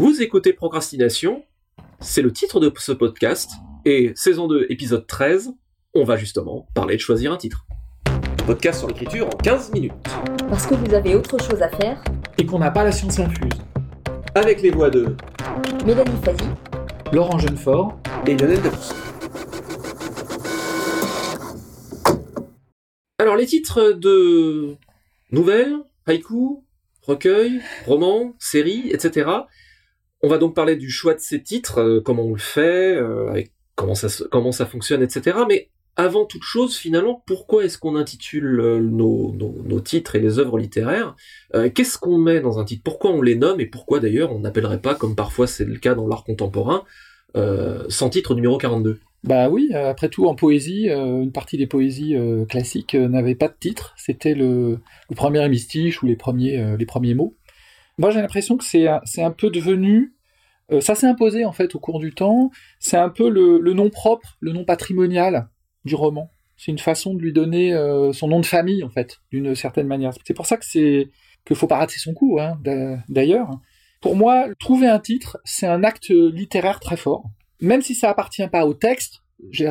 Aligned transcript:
Vous 0.00 0.22
écoutez 0.22 0.54
Procrastination, 0.54 1.44
c'est 2.00 2.22
le 2.22 2.32
titre 2.32 2.58
de 2.58 2.72
ce 2.78 2.92
podcast, 2.92 3.50
et 3.84 4.12
saison 4.14 4.48
2, 4.48 4.68
épisode 4.70 5.06
13, 5.06 5.52
on 5.92 6.04
va 6.04 6.16
justement 6.16 6.66
parler 6.72 6.96
de 6.96 7.00
choisir 7.02 7.32
un 7.32 7.36
titre. 7.36 7.66
Podcast 8.46 8.78
sur 8.78 8.88
l'écriture 8.88 9.26
en 9.26 9.36
15 9.36 9.72
minutes. 9.74 9.92
Parce 10.48 10.66
que 10.66 10.74
vous 10.74 10.94
avez 10.94 11.14
autre 11.14 11.38
chose 11.38 11.60
à 11.60 11.68
faire. 11.68 12.02
Et 12.38 12.46
qu'on 12.46 12.60
n'a 12.60 12.70
pas 12.70 12.82
la 12.82 12.92
science 12.92 13.18
infuse. 13.18 13.52
Avec 14.34 14.62
les 14.62 14.70
voix 14.70 14.88
de 14.88 15.14
Mélanie 15.84 16.16
Fazi, 16.24 16.48
Laurent 17.12 17.38
Jeunefort 17.38 18.00
et 18.26 18.34
Lionel 18.38 18.62
Debus. 18.62 18.94
Alors 23.18 23.36
les 23.36 23.44
titres 23.44 23.92
de 23.92 24.76
nouvelles, 25.30 25.76
haïku, 26.06 26.64
recueils, 27.02 27.60
romans, 27.84 28.34
séries, 28.38 28.88
etc. 28.92 29.26
On 30.22 30.28
va 30.28 30.38
donc 30.38 30.54
parler 30.54 30.76
du 30.76 30.90
choix 30.90 31.14
de 31.14 31.20
ces 31.20 31.42
titres, 31.42 31.80
euh, 31.80 32.00
comment 32.00 32.24
on 32.24 32.34
le 32.34 32.38
fait, 32.38 32.94
euh, 32.94 33.42
comment 33.74 33.94
ça, 33.94 34.08
comment 34.30 34.52
ça 34.52 34.66
fonctionne, 34.66 35.02
etc. 35.02 35.38
Mais 35.48 35.70
avant 35.96 36.26
toute 36.26 36.42
chose, 36.42 36.76
finalement, 36.76 37.22
pourquoi 37.26 37.64
est-ce 37.64 37.78
qu'on 37.78 37.96
intitule 37.96 38.60
euh, 38.60 38.80
nos, 38.80 39.80
titres 39.80 40.16
et 40.16 40.20
les 40.20 40.38
œuvres 40.38 40.58
littéraires 40.58 41.16
Qu'est-ce 41.74 41.98
qu'on 41.98 42.18
met 42.18 42.40
dans 42.40 42.58
un 42.58 42.64
titre? 42.64 42.82
Pourquoi 42.84 43.12
on 43.12 43.22
les 43.22 43.34
nomme 43.34 43.60
et 43.60 43.66
pourquoi 43.66 43.98
d'ailleurs 43.98 44.32
on 44.32 44.40
n'appellerait 44.40 44.80
pas, 44.80 44.94
comme 44.94 45.16
parfois 45.16 45.46
c'est 45.46 45.64
le 45.64 45.78
cas 45.78 45.94
dans 45.94 46.06
l'art 46.06 46.24
contemporain, 46.24 46.84
sans 47.88 48.10
titre 48.10 48.34
numéro 48.34 48.56
42 48.58 49.00
Bah 49.24 49.48
oui, 49.48 49.72
après 49.74 50.10
tout, 50.10 50.26
en 50.26 50.34
poésie, 50.34 50.88
une 50.90 51.32
partie 51.32 51.56
des 51.56 51.66
poésies 51.66 52.14
classiques 52.48 52.94
n'avait 52.94 53.34
pas 53.34 53.48
de 53.48 53.56
titre. 53.58 53.94
C'était 53.96 54.34
le, 54.34 54.78
premier 55.16 55.44
hémistiche 55.44 56.02
ou 56.02 56.06
les 56.06 56.16
premiers 56.16 57.14
mots. 57.14 57.34
Moi, 58.00 58.10
j'ai 58.10 58.20
l'impression 58.20 58.56
que 58.56 58.64
c'est 58.64 58.88
un, 58.88 59.30
peu 59.30 59.50
devenu. 59.50 60.14
euh, 60.72 60.80
ça 60.80 60.94
s'est 60.94 61.06
imposé 61.06 61.44
en 61.44 61.52
fait 61.52 61.74
au 61.74 61.78
cours 61.78 62.00
du 62.00 62.12
temps. 62.12 62.50
C'est 62.78 62.96
un 62.96 63.10
peu 63.10 63.28
le, 63.28 63.72
nom 63.72 63.90
propre, 63.90 64.36
le 64.40 64.52
nom 64.52 64.64
patrimonial 64.64 65.48
du 65.84 65.94
roman. 65.94 66.30
C'est 66.56 66.72
une 66.72 66.78
façon 66.78 67.14
de 67.14 67.20
lui 67.20 67.32
donner 67.32 67.72
euh, 67.72 68.12
son 68.12 68.28
nom 68.28 68.40
de 68.40 68.46
famille 68.46 68.82
en 68.82 68.90
fait, 68.90 69.18
d'une 69.30 69.54
certaine 69.54 69.86
manière. 69.86 70.12
C'est 70.24 70.34
pour 70.34 70.46
ça 70.46 70.56
que 70.56 70.64
c'est 70.64 71.10
qu'il 71.46 71.56
faut 71.56 71.66
pas 71.66 71.78
rater 71.78 71.98
son 71.98 72.12
coup. 72.12 72.38
Hein, 72.40 72.58
d'a- 72.62 72.98
D'ailleurs, 73.08 73.50
pour 74.00 74.16
moi, 74.16 74.46
trouver 74.58 74.88
un 74.88 74.98
titre, 74.98 75.38
c'est 75.44 75.66
un 75.66 75.84
acte 75.84 76.08
littéraire 76.10 76.80
très 76.80 76.96
fort 76.96 77.30
même 77.60 77.82
si 77.82 77.94
ça 77.94 78.10
appartient 78.10 78.46
pas 78.48 78.66
au 78.66 78.74
texte, 78.74 79.22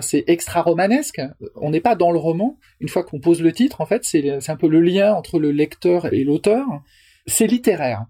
c'est 0.01 0.23
extra 0.27 0.61
romanesque. 0.61 1.21
On 1.55 1.69
n'est 1.69 1.81
pas 1.81 1.95
dans 1.95 2.11
le 2.11 2.19
roman. 2.19 2.57
Une 2.79 2.89
fois 2.89 3.03
qu'on 3.03 3.19
pose 3.19 3.41
le 3.41 3.51
titre, 3.51 3.81
en 3.81 3.85
fait, 3.85 4.03
c'est 4.03 4.49
un 4.49 4.55
peu 4.55 4.67
le 4.67 4.81
lien 4.81 5.13
entre 5.13 5.39
le 5.39 5.51
lecteur 5.51 6.11
et 6.13 6.23
l'auteur. 6.23 6.65
C'est 7.27 7.47
littéraire. 7.47 8.05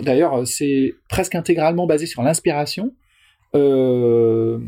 D'ailleurs, 0.00 0.46
c'est 0.46 0.94
presque 1.08 1.34
intégralement 1.34 1.86
basé 1.86 2.06
sur 2.06 2.22
l'inspiration. 2.22 2.94
Euh, 3.54 4.58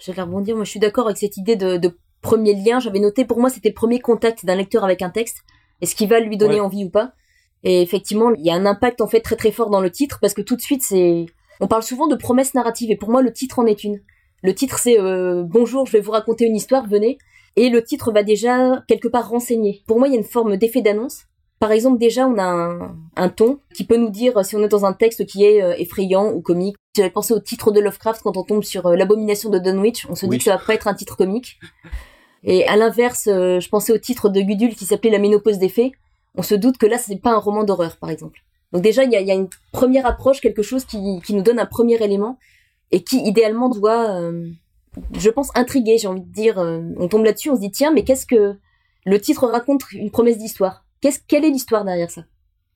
j'allais 0.00 0.22
rebondir, 0.22 0.56
moi 0.56 0.64
je 0.64 0.70
suis 0.70 0.80
d'accord 0.80 1.06
avec 1.06 1.18
cette 1.18 1.36
idée 1.36 1.54
de, 1.56 1.76
de 1.76 1.96
premier 2.20 2.54
lien. 2.54 2.80
J'avais 2.80 2.98
noté 2.98 3.24
pour 3.24 3.38
moi 3.38 3.48
c'était 3.50 3.68
le 3.68 3.74
premier 3.74 4.00
contact 4.00 4.44
d'un 4.44 4.56
lecteur 4.56 4.84
avec 4.84 5.02
un 5.02 5.10
texte. 5.10 5.42
Est-ce 5.80 5.94
qu'il 5.94 6.08
va 6.08 6.18
lui 6.20 6.36
donner 6.36 6.54
Ouais. 6.54 6.60
envie 6.60 6.84
ou 6.84 6.90
pas? 6.90 7.12
Et 7.62 7.80
effectivement, 7.82 8.32
il 8.34 8.44
y 8.44 8.50
a 8.50 8.54
un 8.54 8.66
impact 8.66 9.00
en 9.00 9.06
fait 9.06 9.20
très 9.20 9.36
très 9.36 9.52
fort 9.52 9.70
dans 9.70 9.80
le 9.80 9.90
titre 9.90 10.18
parce 10.20 10.34
que 10.34 10.42
tout 10.42 10.56
de 10.56 10.60
suite 10.60 10.82
c'est. 10.82 11.26
On 11.60 11.68
parle 11.68 11.84
souvent 11.84 12.08
de 12.08 12.16
promesses 12.16 12.54
narratives 12.54 12.90
et 12.90 12.96
pour 12.96 13.10
moi 13.10 13.22
le 13.22 13.32
titre 13.32 13.60
en 13.60 13.66
est 13.66 13.84
une. 13.84 14.00
Le 14.42 14.52
titre 14.54 14.78
c'est 14.80 14.98
euh, 14.98 15.44
Bonjour, 15.46 15.86
je 15.86 15.92
vais 15.92 16.00
vous 16.00 16.10
raconter 16.10 16.44
une 16.46 16.56
histoire, 16.56 16.88
venez. 16.88 17.18
Et 17.54 17.68
le 17.68 17.84
titre 17.84 18.10
va 18.12 18.22
déjà 18.24 18.82
quelque 18.88 19.06
part 19.08 19.28
renseigner. 19.28 19.82
Pour 19.86 19.98
moi, 19.98 20.08
il 20.08 20.12
y 20.12 20.16
a 20.16 20.18
une 20.18 20.24
forme 20.24 20.56
d'effet 20.56 20.80
d'annonce. 20.80 21.24
Par 21.62 21.70
exemple, 21.70 21.98
déjà, 21.98 22.26
on 22.26 22.38
a 22.38 22.42
un, 22.42 22.96
un 23.14 23.28
ton 23.28 23.60
qui 23.72 23.84
peut 23.84 23.96
nous 23.96 24.10
dire 24.10 24.44
si 24.44 24.56
on 24.56 24.64
est 24.64 24.68
dans 24.68 24.84
un 24.84 24.92
texte 24.94 25.24
qui 25.26 25.44
est 25.44 25.62
euh, 25.62 25.76
effrayant 25.78 26.32
ou 26.32 26.40
comique. 26.40 26.74
J'avais 26.96 27.08
pensé 27.08 27.32
au 27.32 27.38
titre 27.38 27.70
de 27.70 27.78
Lovecraft 27.78 28.20
quand 28.20 28.36
on 28.36 28.42
tombe 28.42 28.64
sur 28.64 28.84
euh, 28.86 28.96
l'abomination 28.96 29.48
de 29.48 29.60
Dunwich. 29.60 30.08
On 30.10 30.16
se 30.16 30.26
Oui. 30.26 30.30
dit 30.32 30.38
que 30.38 30.44
ça 30.50 30.56
va 30.56 30.58
pas 30.64 30.74
être 30.74 30.88
un 30.88 30.94
titre 30.94 31.16
comique. 31.16 31.60
Et 32.42 32.66
à 32.66 32.74
l'inverse, 32.74 33.28
euh, 33.28 33.60
je 33.60 33.68
pensais 33.68 33.92
au 33.92 33.98
titre 33.98 34.28
de 34.28 34.40
Gudule 34.40 34.74
qui 34.74 34.86
s'appelait 34.86 35.10
La 35.12 35.20
ménopause 35.20 35.58
des 35.58 35.68
fées. 35.68 35.92
On 36.34 36.42
se 36.42 36.56
doute 36.56 36.78
que 36.78 36.86
là, 36.86 36.98
c'est 36.98 37.14
pas 37.14 37.30
un 37.30 37.38
roman 37.38 37.62
d'horreur, 37.62 37.96
par 37.98 38.10
exemple. 38.10 38.40
Donc 38.72 38.82
déjà, 38.82 39.04
il 39.04 39.12
y 39.12 39.16
a, 39.16 39.20
il 39.20 39.28
y 39.28 39.30
a 39.30 39.34
une 39.34 39.48
première 39.70 40.04
approche, 40.04 40.40
quelque 40.40 40.62
chose 40.62 40.84
qui, 40.84 41.20
qui 41.24 41.32
nous 41.32 41.42
donne 41.42 41.60
un 41.60 41.66
premier 41.66 42.02
élément 42.02 42.38
et 42.90 43.04
qui, 43.04 43.18
idéalement, 43.24 43.68
doit, 43.68 44.10
euh, 44.20 44.48
je 45.16 45.30
pense, 45.30 45.50
intriguer. 45.54 45.96
J'ai 45.96 46.08
envie 46.08 46.22
de 46.22 46.32
dire, 46.32 46.58
euh, 46.58 46.80
on 46.98 47.06
tombe 47.06 47.22
là-dessus, 47.24 47.50
on 47.50 47.54
se 47.54 47.60
dit 47.60 47.70
tiens, 47.70 47.92
mais 47.92 48.02
qu'est-ce 48.02 48.26
que 48.26 48.56
le 49.04 49.20
titre 49.20 49.46
raconte 49.46 49.82
une 49.92 50.10
promesse 50.10 50.38
d'histoire? 50.38 50.84
Qu'est-ce 51.02 51.20
quelle 51.28 51.44
est 51.44 51.50
l'histoire 51.50 51.84
derrière 51.84 52.10
ça? 52.10 52.24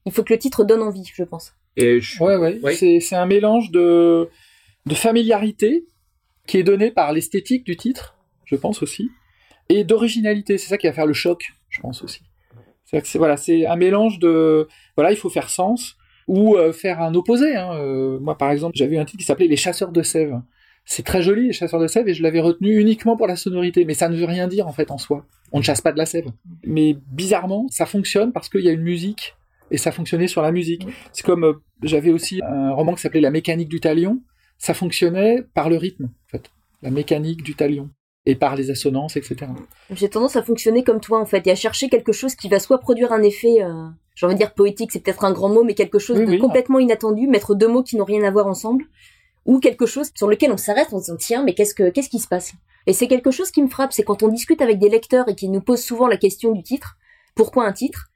Il 0.05 0.13
faut 0.13 0.23
que 0.23 0.35
le 0.35 0.39
titre 0.39 0.65
donne 0.65 0.83
envie, 0.83 1.11
je 1.15 1.23
pense. 1.23 1.55
Et 1.77 2.01
je... 2.01 2.23
ouais, 2.23 2.37
ouais. 2.37 2.61
Oui. 2.63 2.77
C'est 2.77 3.01
c'est 3.01 3.17
un 3.17 3.25
mélange 3.25 3.71
de, 3.71 4.29
de 4.85 4.95
familiarité 4.95 5.87
qui 6.47 6.59
est 6.59 6.63
donné 6.63 6.91
par 6.91 7.13
l'esthétique 7.13 7.65
du 7.65 7.77
titre, 7.77 8.17
je 8.45 8.57
pense 8.57 8.83
aussi, 8.83 9.11
et 9.69 9.85
d'originalité. 9.85 10.59
C'est 10.59 10.69
ça 10.69 10.77
qui 10.77 10.87
va 10.87 10.93
faire 10.93 11.07
le 11.07 11.15
choc, 11.15 11.53
je 11.71 11.81
pense 11.81 12.03
aussi. 12.03 12.21
C'est 12.85 13.01
que 13.01 13.09
c'est 13.09 13.19
voilà, 13.19 13.37
c'est 13.37 13.67
un 13.67 13.77
mélange 13.77 14.19
de 14.19 14.69
voilà, 14.97 15.13
il 15.13 15.17
faut 15.17 15.31
faire 15.31 15.49
sens 15.49 15.97
ou 16.29 16.57
euh, 16.57 16.73
faire 16.73 17.01
un 17.01 17.15
opposé. 17.15 17.57
Hein. 17.57 17.75
Euh, 17.75 18.19
moi, 18.21 18.37
par 18.37 18.51
exemple, 18.51 18.77
j'avais 18.77 18.99
un 18.99 19.05
titre 19.05 19.19
qui 19.19 19.25
s'appelait 19.25 19.49
Les 19.49 19.57
chasseurs 19.57 19.93
de 19.93 20.03
sève. 20.03 20.41
C'est 20.89 21.03
très 21.05 21.21
joli, 21.21 21.49
les 21.49 21.53
chasseurs 21.53 21.81
de 21.81 21.89
sève, 21.89 22.09
et 22.09 22.15
je 22.15 22.23
l'avais 22.23 22.41
retenu 22.41 22.79
uniquement 22.79 23.17
pour 23.17 23.27
la 23.27 23.35
sonorité, 23.35 23.85
mais 23.85 23.95
ça 23.95 24.09
ne 24.09 24.17
veut 24.17 24.25
rien 24.25 24.47
dire 24.47 24.69
en 24.69 24.73
fait 24.73 24.91
en 24.93 24.99
soi. 24.99 25.27
On 25.53 25.59
ne 25.59 25.65
chasse 25.65 25.81
pas 25.81 25.91
de 25.93 25.99
la 25.99 26.07
sève. 26.07 26.27
Mais 26.65 26.97
bizarrement, 27.11 27.67
ça 27.71 27.87
fonctionne 27.87 28.33
parce 28.33 28.49
qu'il 28.49 28.61
y 28.61 28.69
a 28.69 28.73
une 28.73 28.83
musique 28.83 29.35
et 29.73 29.79
ça 29.79 29.91
fonctionnait 29.91 30.29
sur 30.29 30.43
la 30.43 30.53
musique. 30.53 30.87
C'est 31.13 31.27
comme 31.27 31.45
euh, 31.45 31.55
j'avais 31.83 32.13
aussi 32.13 32.41
un 32.49 32.73
roman 32.73 32.95
qui 32.95 33.03
s'appelait 33.03 33.21
La 33.21 33.33
mécanique 33.33 33.69
du 33.69 33.81
talion. 33.81 34.23
Ça 34.59 34.75
fonctionnait 34.75 35.43
par 35.55 35.69
le 35.69 35.77
rythme, 35.77 36.05
en 36.05 36.29
fait. 36.31 36.51
La 36.83 36.91
mécanique 36.91 37.43
du 37.43 37.55
talion. 37.57 37.91
Et 38.25 38.37
par 38.37 38.55
les 38.57 38.71
assonances, 38.71 39.17
etc. 39.17 39.47
J'ai 39.93 40.09
tendance 40.09 40.37
à 40.37 40.43
fonctionner 40.43 40.83
comme 40.85 41.01
toi, 41.01 41.21
en 41.21 41.27
fait, 41.27 41.47
et 41.47 41.51
à 41.51 41.55
chercher 41.57 41.89
quelque 41.89 42.13
chose 42.13 42.35
qui 42.37 42.49
va 42.49 42.59
soit 42.61 42.79
produire 42.79 43.13
un 43.13 43.23
effet, 43.23 43.63
euh, 43.63 43.89
j'ai 44.17 44.27
envie 44.27 44.35
de 44.35 44.39
dire 44.41 44.53
poétique, 44.55 44.91
c'est 44.93 45.01
peut-être 45.01 45.25
un 45.25 45.33
grand 45.33 45.49
mot, 45.49 45.63
mais 45.63 45.75
quelque 45.75 45.99
chose 46.01 46.19
Oui, 46.19 46.27
de 46.27 46.31
oui. 46.33 46.39
complètement 46.39 46.79
inattendu, 46.81 47.27
mettre 47.29 47.55
deux 47.55 47.69
mots 47.69 47.83
qui 47.85 47.97
n'ont 47.97 48.05
rien 48.05 48.25
à 48.25 48.31
voir 48.33 48.47
ensemble, 48.49 48.85
ou 49.47 49.59
quelque 49.61 49.87
chose 49.87 50.11
sur 50.15 50.29
lequel 50.29 50.53
on 50.53 50.57
s'arrête 50.57 50.93
en 50.93 50.99
se 50.99 51.05
disant 51.05 51.17
tiens, 51.17 51.45
mais 51.45 51.55
qu'est-ce 51.55 51.75
que 51.75 51.89
qu'est-ce 51.89 52.11
qui 52.11 52.19
se 52.19 52.29
passe? 52.29 52.53
Et 52.87 52.93
c'est 52.93 53.09
quelque 53.09 53.31
chose 53.31 53.51
qui 53.51 53.63
me 53.63 53.69
frappe, 53.69 53.93
c'est 53.93 54.03
quand 54.03 54.23
on 54.23 54.29
discute 54.29 54.61
avec 54.61 54.79
des 54.79 54.89
lecteurs 54.89 55.29
et 55.29 55.35
qui 55.35 55.49
nous 55.49 55.61
posent 55.61 55.83
souvent 55.83 56.07
la 56.07 56.17
question 56.17 56.53
du 56.53 56.63
titre, 56.63 56.97
pourquoi 57.35 57.67
un 57.67 57.73
titre? 57.73 58.09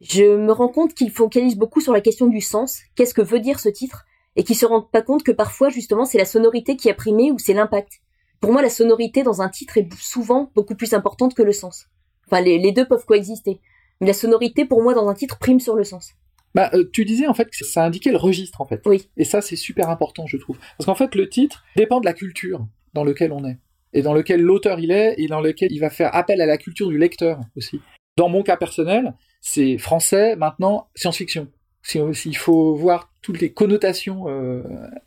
Je 0.00 0.36
me 0.36 0.52
rends 0.52 0.68
compte 0.68 0.94
qu'ils 0.94 1.10
focalisent 1.10 1.56
beaucoup 1.56 1.80
sur 1.80 1.92
la 1.92 2.00
question 2.00 2.26
du 2.26 2.40
sens, 2.40 2.80
qu'est-ce 2.96 3.14
que 3.14 3.22
veut 3.22 3.40
dire 3.40 3.60
ce 3.60 3.68
titre, 3.68 4.04
et 4.36 4.44
qu'ils 4.44 4.56
se 4.56 4.66
rendent 4.66 4.90
pas 4.90 5.02
compte 5.02 5.22
que 5.22 5.32
parfois 5.32 5.68
justement 5.68 6.04
c'est 6.04 6.18
la 6.18 6.24
sonorité 6.24 6.76
qui 6.76 6.90
a 6.90 6.94
primé 6.94 7.30
ou 7.30 7.38
c'est 7.38 7.54
l'impact. 7.54 8.00
Pour 8.40 8.52
moi, 8.52 8.62
la 8.62 8.70
sonorité 8.70 9.22
dans 9.22 9.42
un 9.42 9.50
titre 9.50 9.76
est 9.76 9.88
souvent 9.98 10.50
beaucoup 10.54 10.74
plus 10.74 10.94
importante 10.94 11.34
que 11.34 11.42
le 11.42 11.52
sens. 11.52 11.86
Enfin, 12.26 12.40
les 12.40 12.72
deux 12.72 12.88
peuvent 12.88 13.04
coexister. 13.04 13.60
Mais 14.00 14.06
la 14.06 14.14
sonorité, 14.14 14.64
pour 14.64 14.82
moi, 14.82 14.94
dans 14.94 15.08
un 15.08 15.14
titre, 15.14 15.38
prime 15.38 15.60
sur 15.60 15.76
le 15.76 15.84
sens. 15.84 16.12
Bah, 16.54 16.70
euh, 16.74 16.84
tu 16.92 17.04
disais 17.04 17.26
en 17.26 17.34
fait 17.34 17.48
que 17.48 17.64
ça 17.64 17.84
indiquait 17.84 18.10
le 18.10 18.16
registre, 18.16 18.60
en 18.60 18.66
fait. 18.66 18.80
Oui. 18.86 19.08
Et 19.16 19.24
ça, 19.24 19.40
c'est 19.40 19.56
super 19.56 19.88
important, 19.88 20.26
je 20.26 20.36
trouve. 20.36 20.58
Parce 20.76 20.86
qu'en 20.86 20.94
fait, 20.94 21.14
le 21.14 21.28
titre 21.28 21.64
dépend 21.76 22.00
de 22.00 22.06
la 22.06 22.12
culture 22.12 22.66
dans 22.94 23.04
lequel 23.04 23.32
on 23.32 23.44
est. 23.44 23.58
Et 23.92 24.02
dans 24.02 24.14
lequel 24.14 24.40
l'auteur 24.40 24.78
il 24.78 24.90
est, 24.90 25.14
et 25.18 25.26
dans 25.26 25.40
lequel 25.40 25.70
il 25.72 25.78
va 25.80 25.90
faire 25.90 26.14
appel 26.14 26.40
à 26.40 26.46
la 26.46 26.56
culture 26.58 26.88
du 26.88 26.98
lecteur 26.98 27.40
aussi. 27.56 27.80
Dans 28.16 28.28
mon 28.28 28.42
cas 28.42 28.56
personnel, 28.56 29.14
c'est 29.40 29.78
français, 29.78 30.36
maintenant, 30.36 30.88
science-fiction. 30.94 31.48
Si- 31.82 32.00
S'il 32.12 32.36
faut 32.36 32.74
voir 32.74 33.12
toutes 33.22 33.40
les 33.40 33.52
connotations 33.52 34.28
euh, 34.28 34.62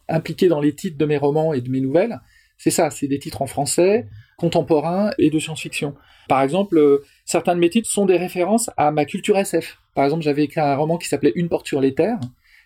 impliquées 0.10 0.48
dans 0.48 0.60
les 0.62 0.74
titres 0.74 0.98
de 0.98 1.06
mes 1.06 1.18
romans 1.18 1.54
et 1.54 1.62
de 1.62 1.70
mes 1.70 1.82
nouvelles, 1.82 2.20
c'est 2.58 2.72
ça, 2.72 2.90
c'est 2.90 3.08
des 3.08 3.20
titres 3.20 3.42
en 3.42 3.48
français, 3.48 4.08
contemporains 4.38 5.12
et 5.18 5.30
de 5.30 5.40
science-fiction. 5.40 5.96
Par 6.28 6.42
exemple, 6.42 6.78
euh, 6.78 7.04
certains 7.26 7.56
de 7.56 7.60
mes 7.60 7.70
titres 7.70 7.90
sont 7.90 8.06
des 8.06 8.18
références 8.18 8.70
à 8.78 8.92
ma 8.92 9.06
culture 9.06 9.38
SF. 9.38 9.80
Par 9.96 10.06
exemple, 10.06 10.24
j'avais 10.24 10.44
écrit 10.44 10.62
un 10.62 10.76
roman 10.76 10.98
qui 10.98 11.08
s'appelait 11.08 11.34
Une 11.36 11.50
porte 11.50 11.68
sur 11.68 11.82
les 11.82 11.94
terres. 11.94 12.20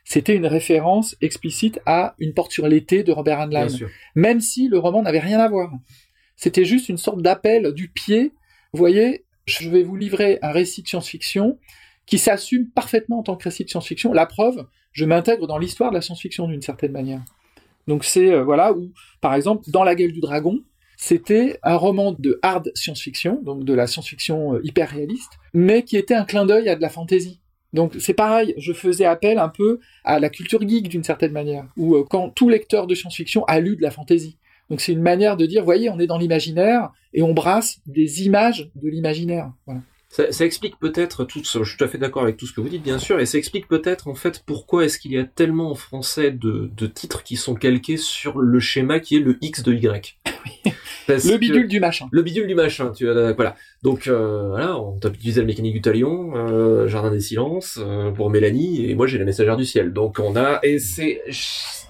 C'était 0.03 0.35
une 0.35 0.45
référence 0.45 1.15
explicite 1.21 1.79
à 1.85 2.15
Une 2.19 2.33
porte 2.33 2.51
sur 2.51 2.67
l'été 2.67 3.03
de 3.03 3.11
Robert 3.11 3.41
Heinlein 3.41 3.67
même 4.15 4.39
si 4.39 4.67
le 4.69 4.79
roman 4.79 5.01
n'avait 5.01 5.19
rien 5.19 5.39
à 5.39 5.49
voir. 5.49 5.71
C'était 6.35 6.65
juste 6.65 6.87
une 6.89 6.97
sorte 6.97 7.21
d'appel 7.21 7.73
du 7.73 7.89
pied. 7.89 8.33
Vous 8.71 8.77
voyez, 8.77 9.25
je 9.45 9.69
vais 9.69 9.83
vous 9.83 9.95
livrer 9.95 10.39
un 10.41 10.51
récit 10.51 10.83
de 10.83 10.87
science-fiction 10.87 11.57
qui 12.05 12.17
s'assume 12.17 12.69
parfaitement 12.69 13.19
en 13.19 13.23
tant 13.23 13.35
que 13.35 13.43
récit 13.43 13.65
de 13.65 13.69
science-fiction. 13.69 14.13
La 14.13 14.25
preuve, 14.25 14.65
je 14.93 15.05
m'intègre 15.05 15.47
dans 15.47 15.57
l'histoire 15.57 15.89
de 15.89 15.95
la 15.95 16.01
science-fiction 16.01 16.47
d'une 16.47 16.61
certaine 16.61 16.91
manière. 16.91 17.21
Donc 17.87 18.03
c'est 18.03 18.31
euh, 18.31 18.43
voilà 18.43 18.73
où, 18.73 18.91
par 19.21 19.33
exemple, 19.33 19.69
dans 19.69 19.83
La 19.83 19.95
Gueule 19.95 20.11
du 20.11 20.19
Dragon, 20.19 20.59
c'était 20.97 21.59
un 21.61 21.75
roman 21.75 22.13
de 22.17 22.39
hard 22.41 22.71
science-fiction, 22.73 23.41
donc 23.43 23.63
de 23.63 23.73
la 23.73 23.85
science-fiction 23.85 24.55
euh, 24.55 24.61
hyper 24.63 24.89
réaliste, 24.89 25.33
mais 25.53 25.83
qui 25.83 25.95
était 25.95 26.15
un 26.15 26.25
clin 26.25 26.45
d'œil 26.45 26.67
à 26.67 26.75
de 26.75 26.81
la 26.81 26.89
fantasy. 26.89 27.39
Donc 27.71 27.95
c'est 27.99 28.15
pareil, 28.15 28.55
je 28.57 28.73
faisais 28.73 29.05
appel 29.05 29.37
un 29.37 29.49
peu 29.49 29.79
à 30.03 30.19
la 30.19 30.29
culture 30.29 30.67
geek 30.67 30.89
d'une 30.89 31.03
certaine 31.03 31.31
manière, 31.31 31.65
où 31.77 31.95
euh, 31.95 32.03
quand 32.09 32.29
tout 32.29 32.49
lecteur 32.49 32.87
de 32.87 32.95
science-fiction 32.95 33.45
a 33.45 33.59
lu 33.59 33.75
de 33.75 33.83
la 33.83 33.91
fantasy. 33.91 34.37
Donc 34.71 34.81
c'est 34.81 34.91
une 34.91 35.01
manière 35.01 35.37
de 35.37 35.45
dire, 35.45 35.63
voyez, 35.63 35.89
on 35.89 35.99
est 35.99 36.07
dans 36.07 36.17
l'imaginaire 36.17 36.91
et 37.13 37.21
on 37.21 37.33
brasse 37.33 37.79
des 37.85 38.25
images 38.25 38.69
de 38.75 38.89
l'imaginaire. 38.89 39.53
Voilà. 39.65 39.81
Ça, 40.09 40.31
ça 40.31 40.45
explique 40.45 40.79
peut-être 40.79 41.25
tout 41.25 41.43
ce, 41.43 41.63
je 41.63 41.69
suis 41.69 41.77
tout 41.77 41.83
à 41.83 41.87
fait 41.87 41.97
d'accord 41.97 42.23
avec 42.23 42.37
tout 42.37 42.47
ce 42.47 42.53
que 42.53 42.61
vous 42.61 42.69
dites, 42.69 42.81
bien 42.81 42.97
sûr, 42.97 43.19
et 43.19 43.25
ça 43.25 43.37
explique 43.37 43.67
peut-être 43.67 44.07
en 44.07 44.15
fait 44.15 44.41
pourquoi 44.45 44.85
est-ce 44.85 44.99
qu'il 44.99 45.11
y 45.11 45.17
a 45.17 45.25
tellement 45.25 45.69
en 45.69 45.75
français 45.75 46.31
de, 46.31 46.71
de 46.75 46.87
titres 46.87 47.23
qui 47.23 47.35
sont 47.35 47.55
calqués 47.55 47.97
sur 47.97 48.39
le 48.39 48.59
schéma 48.59 48.99
qui 48.99 49.17
est 49.17 49.19
le 49.19 49.37
X 49.41 49.63
de 49.63 49.73
Y. 49.73 50.17
Le 51.07 51.15
que- 51.19 51.37
bidule 51.37 51.67
du 51.67 51.79
machin. 51.79 52.07
Le 52.11 52.21
bidule 52.21 52.47
du 52.47 52.55
machin, 52.55 52.91
tu 52.91 53.05
vois, 53.11 53.33
voilà. 53.33 53.55
Donc 53.83 54.07
euh, 54.07 54.49
voilà, 54.49 54.79
on 54.79 54.97
t'a 54.99 55.09
utilisé 55.09 55.41
la 55.41 55.47
mécanique 55.47 55.73
du 55.73 55.81
talion, 55.81 56.33
euh, 56.35 56.87
Jardin 56.87 57.11
des 57.11 57.19
silences 57.21 57.79
euh, 57.81 58.11
pour 58.11 58.29
Mélanie, 58.29 58.89
et 58.89 58.95
moi 58.95 59.07
j'ai 59.07 59.17
la 59.17 59.25
messagère 59.25 59.55
du 59.57 59.65
ciel. 59.65 59.93
Donc 59.93 60.17
on 60.19 60.35
a 60.35 60.59
et 60.63 60.79
c'est 60.79 61.21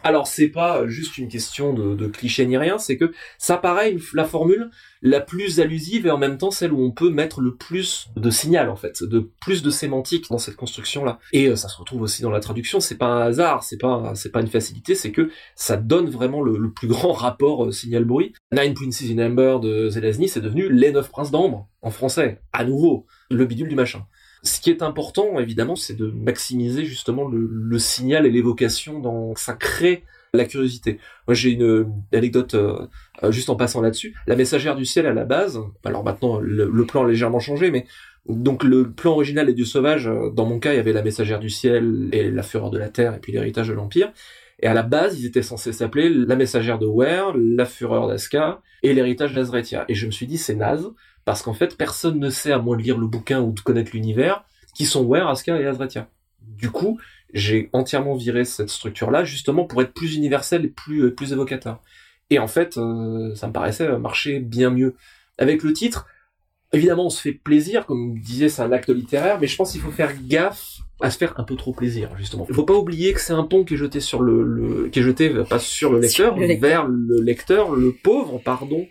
alors 0.04 0.28
c'est 0.28 0.50
pas 0.50 0.86
juste 0.88 1.18
une 1.18 1.28
question 1.28 1.74
de, 1.74 1.96
de 1.96 2.08
cliché 2.08 2.46
ni 2.46 2.58
rien, 2.58 2.78
c'est 2.78 2.98
que 2.98 3.12
ça 3.38 3.58
paraît 3.58 3.96
la 4.14 4.26
formule 4.26 4.70
la 5.02 5.20
plus 5.22 5.60
allusive 5.60 6.08
et 6.08 6.12
en 6.12 6.18
même 6.18 6.38
temps 6.38 6.50
celle 6.52 6.74
où 6.74 6.82
on 6.84 6.92
peut 6.92 7.10
mettre 7.10 7.40
le 7.42 7.56
plus 7.56 8.08
de 8.16 8.30
signal 8.30 8.70
en 8.70 8.76
fait, 8.76 9.04
de 9.04 9.30
plus 9.42 9.62
de 9.64 9.70
sémantique 9.70 10.26
dans 10.30 10.38
cette 10.40 10.56
construction 10.56 11.04
là. 11.06 11.20
Et 11.34 11.56
ça 11.56 11.68
se 11.70 11.78
retrouve 11.78 12.02
aussi 12.02 12.22
dans 12.22 12.32
la 12.32 12.40
traduction. 12.40 12.80
C'est 12.80 12.98
pas 12.98 13.08
un 13.08 13.22
hasard, 13.22 13.64
c'est 13.64 13.78
pas 13.78 14.14
c'est 14.16 14.32
pas 14.32 14.42
une 14.42 14.48
facilité, 14.48 14.96
c'est 14.96 15.12
que 15.12 15.30
ça 15.56 15.78
donne 15.78 16.10
vraiment 16.10 16.42
le, 16.42 16.58
le 16.58 16.72
plus 16.72 16.88
grand 16.88 17.12
rapport 17.14 17.66
euh, 17.66 17.72
signal-bruit. 17.72 18.34
Nine 18.68 18.76
Princes 18.76 19.04
in 19.10 19.20
Amber 19.20 19.58
de 19.62 19.90
Zelazny, 19.90 20.28
c'est 20.28 20.42
devenu 20.42 20.70
Les 20.70 20.92
Neuf 20.92 21.10
Princes 21.10 21.32
d'Ambre 21.32 21.68
en 21.82 21.90
français. 21.90 22.42
À 22.52 22.66
nouveau, 22.66 23.06
le 23.32 23.46
bidule 23.46 23.70
du 23.70 23.76
machin. 23.76 24.06
Ce 24.44 24.60
qui 24.60 24.70
est 24.70 24.82
important, 24.82 25.40
évidemment, 25.40 25.76
c'est 25.76 25.96
de 25.96 26.08
maximiser 26.08 26.84
justement 26.86 27.28
le, 27.28 27.80
signal 27.80 28.26
et 28.26 28.30
l'évocation 28.30 29.00
dans 29.00 29.36
ça 29.36 29.54
crée 29.54 30.04
la 30.34 30.46
curiosité. 30.46 31.00
Moi, 31.28 31.34
j'ai 31.34 31.52
une, 31.52 31.64
euh, 31.64 31.88
anecdote 32.14 32.54
euh, 32.54 32.86
euh, 33.24 33.32
juste 33.32 33.50
en 33.50 33.56
passant 33.56 33.82
là-dessus. 33.82 34.14
La 34.28 34.36
messagère 34.36 34.76
du 34.76 34.86
ciel 34.86 35.06
à 35.06 35.14
la 35.14 35.24
base, 35.24 35.60
alors 35.86 36.04
maintenant 36.04 36.40
le, 36.40 36.86
plan 36.86 37.06
a 37.06 37.08
légèrement 37.08 37.40
changé, 37.40 37.72
mais 37.72 37.86
donc 38.28 38.64
le 38.64 38.92
plan 38.92 39.14
original 39.14 39.46
des 39.46 39.54
dieux 39.54 39.66
sauvages, 39.66 40.08
euh, 40.08 40.30
dans 40.30 40.46
mon 40.46 40.60
cas, 40.60 40.74
il 40.74 40.76
y 40.76 40.80
avait 40.80 40.94
la 40.94 41.02
messagère 41.02 41.40
du 41.40 41.50
ciel 41.50 42.10
et 42.12 42.30
la 42.30 42.44
fureur 42.44 42.70
de 42.72 42.78
la 42.78 42.90
terre 42.90 43.16
et 43.16 43.20
puis 43.20 43.32
l'héritage 43.32 43.70
de 43.70 43.74
l'empire. 43.74 44.12
Et 44.60 44.68
à 44.68 44.74
la 44.74 44.84
base, 44.84 45.20
ils 45.20 45.26
étaient 45.26 45.44
censés 45.44 45.72
s'appeler 45.72 46.10
la 46.10 46.36
messagère 46.36 46.80
de 46.80 46.88
Ware, 46.88 47.34
la 47.36 47.66
fureur 47.66 48.08
d'Aska 48.08 48.62
et 48.82 48.94
l'héritage 48.94 49.34
d'Azretia. 49.34 49.86
Et 49.88 49.94
je 49.94 50.06
me 50.06 50.12
suis 50.12 50.26
dit, 50.26 50.38
c'est 50.38 50.56
naze, 50.56 50.90
parce 51.26 51.44
qu'en 51.44 51.54
fait, 51.54 51.78
personne 51.78 52.20
ne 52.20 52.30
sait, 52.30 52.52
à 52.52 52.58
moins 52.58 52.78
de 52.78 52.82
lire 52.82 52.98
le 52.98 53.08
bouquin 53.08 53.42
ou 53.42 53.52
de 53.52 53.60
connaître 53.60 53.92
l'univers, 53.94 54.44
qui 54.74 54.86
sont 54.86 55.04
Ware, 55.04 55.28
Aska 55.28 55.60
et 55.60 55.66
Azretia. 55.66 56.10
Du 56.42 56.72
coup, 56.72 57.00
j'ai 57.34 57.70
entièrement 57.74 58.16
viré 58.16 58.46
cette 58.46 58.70
structure-là, 58.70 59.24
justement 59.24 59.66
pour 59.66 59.82
être 59.82 59.94
plus 59.94 60.16
universel 60.16 60.66
et 60.66 60.70
plus, 60.70 61.04
euh, 61.04 61.14
plus 61.14 61.34
évocateur. 61.34 61.82
Et 62.30 62.40
en 62.40 62.48
fait, 62.48 62.78
euh, 62.78 63.36
ça 63.36 63.48
me 63.48 63.54
paraissait 63.54 63.98
marcher 64.00 64.40
bien 64.40 64.70
mieux. 64.70 64.96
Avec 65.38 65.62
le 65.64 65.74
titre, 65.74 66.08
évidemment, 66.74 67.06
on 67.06 67.10
se 67.10 67.22
fait 67.22 67.34
plaisir, 67.34 67.86
comme 67.86 68.12
vous 68.12 68.20
disiez, 68.20 68.50
c'est 68.50 68.64
un 68.64 68.72
acte 68.72 68.90
littéraire, 68.90 69.40
mais 69.40 69.48
je 69.48 69.56
pense 69.56 69.72
qu'il 69.72 69.82
faut 69.82 69.92
faire 69.92 70.14
gaffe 70.28 70.80
à 71.00 71.12
se 71.12 71.18
faire 71.18 71.34
un 71.40 71.44
peu 71.44 71.56
trop 71.56 71.74
plaisir, 71.74 72.10
justement. 72.18 72.46
Il 72.50 72.56
faut 72.56 72.64
pas 72.64 72.74
oublier 72.74 73.14
que 73.14 73.22
c'est 73.22 73.34
un 73.34 73.44
pont 73.44 73.64
qui 73.64 73.76
est 73.76 73.78
jeté 73.78 74.00
sur 74.00 74.22
le, 74.22 74.44
le- 74.44 74.90
qui 74.90 75.00
est 75.00 75.04
jeté, 75.04 75.30
euh, 75.34 75.44
pas 75.44 75.60
sur 75.60 75.92
le 75.94 76.00
lecteur, 76.00 76.34
Sur 76.34 76.40
le 76.42 76.48
lecteur. 76.48 76.70
vers 76.70 76.88
le 76.88 77.22
lecteur, 77.22 77.72
le 77.76 77.92
pauvre, 77.92 78.40
pardon, 78.44 78.88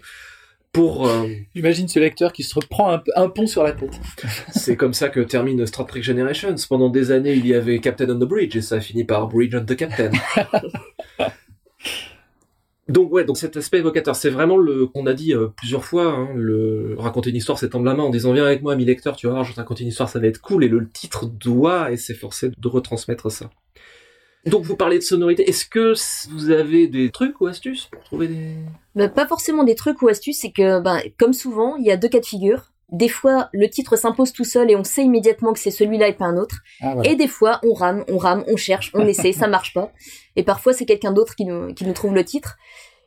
pour, 0.72 1.08
euh, 1.08 1.26
Imagine 1.54 1.88
ce 1.88 1.98
lecteur 1.98 2.32
qui 2.32 2.42
se 2.42 2.54
reprend 2.54 2.92
un, 2.92 3.02
un 3.16 3.28
pont 3.28 3.46
sur 3.46 3.62
la 3.62 3.72
tête. 3.72 3.98
c'est 4.54 4.76
comme 4.76 4.92
ça 4.94 5.08
que 5.08 5.20
termine 5.20 5.66
Star 5.66 5.86
Trek 5.86 6.02
Generations. 6.02 6.54
Pendant 6.68 6.90
des 6.90 7.10
années, 7.10 7.32
il 7.32 7.46
y 7.46 7.54
avait 7.54 7.78
Captain 7.80 8.08
on 8.10 8.16
the 8.18 8.28
Bridge, 8.28 8.54
et 8.56 8.60
ça 8.60 8.76
a 8.76 8.80
fini 8.80 9.04
par 9.04 9.26
Bridge 9.26 9.54
on 9.54 9.64
the 9.64 9.74
Captain. 9.74 10.10
Donc 12.88 13.12
ouais, 13.12 13.24
donc 13.24 13.36
cet 13.36 13.56
aspect 13.56 13.78
évocateur, 13.78 14.14
c'est 14.14 14.30
vraiment 14.30 14.56
le 14.56 14.86
qu'on 14.86 15.06
a 15.06 15.12
dit 15.12 15.34
euh, 15.34 15.48
plusieurs 15.56 15.84
fois, 15.84 16.06
hein, 16.06 16.28
le 16.36 16.94
raconter 16.98 17.30
une 17.30 17.36
histoire, 17.36 17.58
c'est 17.58 17.70
tendre 17.70 17.84
la 17.84 17.94
main 17.94 18.04
en 18.04 18.10
disant 18.10 18.32
viens 18.32 18.44
avec 18.44 18.62
moi, 18.62 18.74
ami 18.74 18.84
lecteur, 18.84 19.16
tu 19.16 19.26
vas 19.26 19.32
voir, 19.32 19.44
je 19.44 19.52
te 19.52 19.56
raconter 19.56 19.82
une 19.82 19.88
histoire, 19.88 20.08
ça 20.08 20.20
va 20.20 20.26
être 20.28 20.40
cool, 20.40 20.62
et 20.62 20.68
le 20.68 20.88
titre 20.88 21.26
doit 21.26 21.90
et 21.90 21.96
s'efforcer 21.96 22.50
de 22.56 22.68
retransmettre 22.68 23.30
ça. 23.30 23.50
Donc 24.46 24.62
vous 24.62 24.76
parlez 24.76 24.98
de 24.98 25.02
sonorité, 25.02 25.48
est-ce 25.48 25.66
que 25.66 25.94
vous 26.30 26.50
avez 26.50 26.86
des 26.86 27.10
trucs 27.10 27.40
ou 27.40 27.46
astuces 27.46 27.88
pour 27.90 28.04
trouver 28.04 28.28
des... 28.28 28.54
Bah, 28.94 29.08
pas 29.08 29.26
forcément 29.26 29.64
des 29.64 29.74
trucs 29.74 30.00
ou 30.02 30.08
astuces, 30.08 30.38
c'est 30.40 30.52
que, 30.52 30.80
ben, 30.80 31.00
comme 31.18 31.32
souvent, 31.32 31.74
il 31.76 31.84
y 31.84 31.90
a 31.90 31.96
deux 31.96 32.08
cas 32.08 32.20
de 32.20 32.26
figure. 32.26 32.70
Des 32.90 33.08
fois, 33.08 33.48
le 33.52 33.68
titre 33.68 33.96
s'impose 33.96 34.32
tout 34.32 34.44
seul 34.44 34.70
et 34.70 34.76
on 34.76 34.84
sait 34.84 35.02
immédiatement 35.02 35.52
que 35.52 35.58
c'est 35.58 35.72
celui-là 35.72 36.08
et 36.08 36.12
pas 36.12 36.26
un 36.26 36.36
autre. 36.36 36.58
Ah, 36.80 36.94
voilà. 36.94 37.10
Et 37.10 37.16
des 37.16 37.26
fois, 37.26 37.60
on 37.64 37.74
rame, 37.74 38.04
on 38.08 38.16
rame, 38.16 38.44
on 38.46 38.56
cherche, 38.56 38.92
on 38.94 39.06
essaie, 39.06 39.32
ça 39.32 39.48
marche 39.48 39.74
pas. 39.74 39.92
Et 40.36 40.44
parfois, 40.44 40.72
c'est 40.72 40.86
quelqu'un 40.86 41.12
d'autre 41.12 41.34
qui 41.34 41.44
nous, 41.44 41.74
qui 41.74 41.84
nous 41.84 41.92
trouve 41.92 42.14
le 42.14 42.24
titre. 42.24 42.56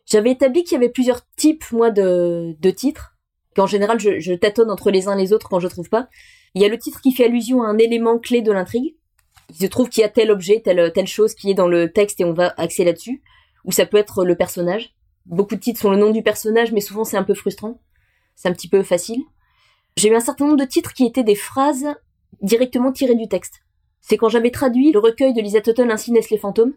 J'avais 0.05 0.31
établi 0.31 0.63
qu'il 0.63 0.73
y 0.73 0.75
avait 0.75 0.89
plusieurs 0.89 1.21
types, 1.37 1.63
moi, 1.71 1.91
de, 1.91 2.55
de 2.59 2.71
titres. 2.71 3.15
Qu'en 3.55 3.67
général, 3.67 3.99
je, 3.99 4.19
je 4.19 4.33
tâtonne 4.33 4.69
entre 4.69 4.91
les 4.91 5.07
uns 5.07 5.17
et 5.17 5.21
les 5.21 5.33
autres 5.33 5.47
quand 5.47 5.59
je 5.59 5.67
trouve 5.67 5.89
pas. 5.89 6.09
Il 6.55 6.61
y 6.61 6.65
a 6.65 6.69
le 6.69 6.77
titre 6.77 6.99
qui 6.99 7.13
fait 7.13 7.25
allusion 7.25 7.63
à 7.63 7.67
un 7.67 7.77
élément 7.77 8.19
clé 8.19 8.41
de 8.41 8.51
l'intrigue. 8.51 8.95
Il 9.49 9.55
se 9.55 9.65
trouve 9.65 9.89
qu'il 9.89 10.01
y 10.01 10.05
a 10.05 10.09
tel 10.09 10.29
objet, 10.29 10.61
telle, 10.61 10.91
telle 10.93 11.07
chose 11.07 11.35
qui 11.35 11.49
est 11.49 11.55
dans 11.55 11.67
le 11.67 11.91
texte 11.91 12.19
et 12.19 12.25
on 12.25 12.33
va 12.33 12.53
axer 12.57 12.83
là-dessus. 12.83 13.21
Ou 13.65 13.71
ça 13.71 13.85
peut 13.85 13.97
être 13.97 14.25
le 14.25 14.35
personnage. 14.35 14.93
Beaucoup 15.25 15.55
de 15.55 15.59
titres 15.59 15.79
sont 15.79 15.91
le 15.91 15.97
nom 15.97 16.11
du 16.11 16.23
personnage, 16.23 16.71
mais 16.71 16.81
souvent 16.81 17.03
c'est 17.03 17.17
un 17.17 17.23
peu 17.23 17.33
frustrant. 17.33 17.81
C'est 18.35 18.49
un 18.49 18.53
petit 18.53 18.69
peu 18.69 18.83
facile. 18.83 19.21
J'ai 19.99 20.07
eu 20.07 20.15
un 20.15 20.21
certain 20.21 20.45
nombre 20.45 20.57
de 20.57 20.63
titres 20.63 20.93
qui 20.93 21.05
étaient 21.05 21.25
des 21.25 21.35
phrases 21.35 21.85
directement 22.41 22.93
tirées 22.93 23.15
du 23.15 23.27
texte. 23.27 23.55
C'est 23.99 24.15
quand 24.15 24.29
j'avais 24.29 24.49
traduit 24.49 24.93
le 24.93 24.99
recueil 24.99 25.33
de 25.33 25.41
Lisa 25.41 25.59
Tuttle 25.59 25.91
Ainsi 25.91 26.13
naissent 26.13 26.29
les 26.29 26.37
fantômes. 26.37 26.71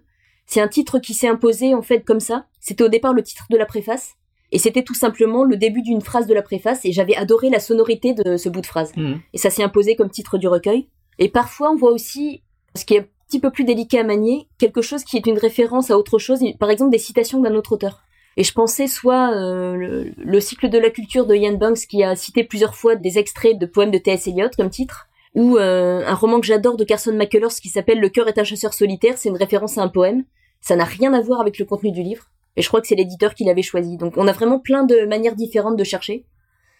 C'est 0.44 0.60
un 0.60 0.66
titre 0.66 0.98
qui 0.98 1.14
s'est 1.14 1.28
imposé 1.28 1.72
en 1.72 1.82
fait 1.82 2.00
comme 2.00 2.18
ça. 2.18 2.46
C'était 2.58 2.82
au 2.82 2.88
départ 2.88 3.14
le 3.14 3.22
titre 3.22 3.46
de 3.48 3.56
la 3.56 3.64
préface. 3.64 4.14
Et 4.50 4.58
c'était 4.58 4.82
tout 4.82 4.94
simplement 4.94 5.44
le 5.44 5.56
début 5.56 5.82
d'une 5.82 6.00
phrase 6.00 6.26
de 6.26 6.34
la 6.34 6.42
préface 6.42 6.84
et 6.84 6.90
j'avais 6.90 7.14
adoré 7.14 7.48
la 7.48 7.60
sonorité 7.60 8.12
de 8.12 8.36
ce 8.36 8.48
bout 8.48 8.60
de 8.60 8.66
phrase. 8.66 8.90
Mhm. 8.96 9.20
Et 9.32 9.38
ça 9.38 9.50
s'est 9.50 9.62
imposé 9.62 9.94
comme 9.94 10.10
titre 10.10 10.36
du 10.36 10.48
recueil. 10.48 10.88
Et 11.20 11.28
parfois 11.28 11.70
on 11.70 11.76
voit 11.76 11.92
aussi, 11.92 12.42
ce 12.74 12.84
qui 12.84 12.94
est 12.94 13.00
un 13.02 13.06
petit 13.28 13.38
peu 13.38 13.52
plus 13.52 13.62
délicat 13.62 14.00
à 14.00 14.04
manier, 14.04 14.48
quelque 14.58 14.82
chose 14.82 15.04
qui 15.04 15.16
est 15.16 15.28
une 15.28 15.38
référence 15.38 15.92
à 15.92 15.96
autre 15.96 16.18
chose, 16.18 16.40
par 16.58 16.70
exemple 16.70 16.90
des 16.90 16.98
citations 16.98 17.40
d'un 17.40 17.54
autre 17.54 17.70
auteur. 17.70 18.02
Et 18.36 18.44
je 18.44 18.52
pensais 18.52 18.86
soit 18.86 19.34
euh, 19.34 19.74
le, 19.74 20.12
le 20.16 20.40
cycle 20.40 20.68
de 20.68 20.78
la 20.78 20.90
culture 20.90 21.26
de 21.26 21.34
Ian 21.34 21.54
Banks 21.54 21.86
qui 21.88 22.02
a 22.02 22.16
cité 22.16 22.44
plusieurs 22.44 22.74
fois 22.74 22.96
des 22.96 23.18
extraits 23.18 23.58
de 23.58 23.66
poèmes 23.66 23.90
de 23.90 23.98
T.S. 23.98 24.26
Eliot 24.26 24.48
comme 24.56 24.70
titre, 24.70 25.08
ou 25.34 25.56
euh, 25.56 26.04
un 26.06 26.14
roman 26.14 26.40
que 26.40 26.46
j'adore 26.46 26.76
de 26.76 26.84
Carson 26.84 27.12
McCullers 27.12 27.54
qui 27.60 27.68
s'appelle 27.68 28.00
Le 28.00 28.08
cœur 28.08 28.28
est 28.28 28.38
un 28.38 28.44
chasseur 28.44 28.74
solitaire, 28.74 29.16
c'est 29.16 29.28
une 29.28 29.36
référence 29.36 29.78
à 29.78 29.82
un 29.82 29.88
poème. 29.88 30.24
Ça 30.60 30.76
n'a 30.76 30.84
rien 30.84 31.12
à 31.14 31.20
voir 31.20 31.40
avec 31.40 31.58
le 31.58 31.64
contenu 31.64 31.90
du 31.90 32.02
livre. 32.02 32.30
Et 32.56 32.62
je 32.62 32.68
crois 32.68 32.80
que 32.80 32.86
c'est 32.86 32.94
l'éditeur 32.94 33.34
qui 33.34 33.44
l'avait 33.44 33.62
choisi. 33.62 33.96
Donc 33.96 34.16
on 34.16 34.28
a 34.28 34.32
vraiment 34.32 34.58
plein 34.58 34.84
de 34.84 35.06
manières 35.06 35.34
différentes 35.34 35.76
de 35.76 35.84
chercher. 35.84 36.26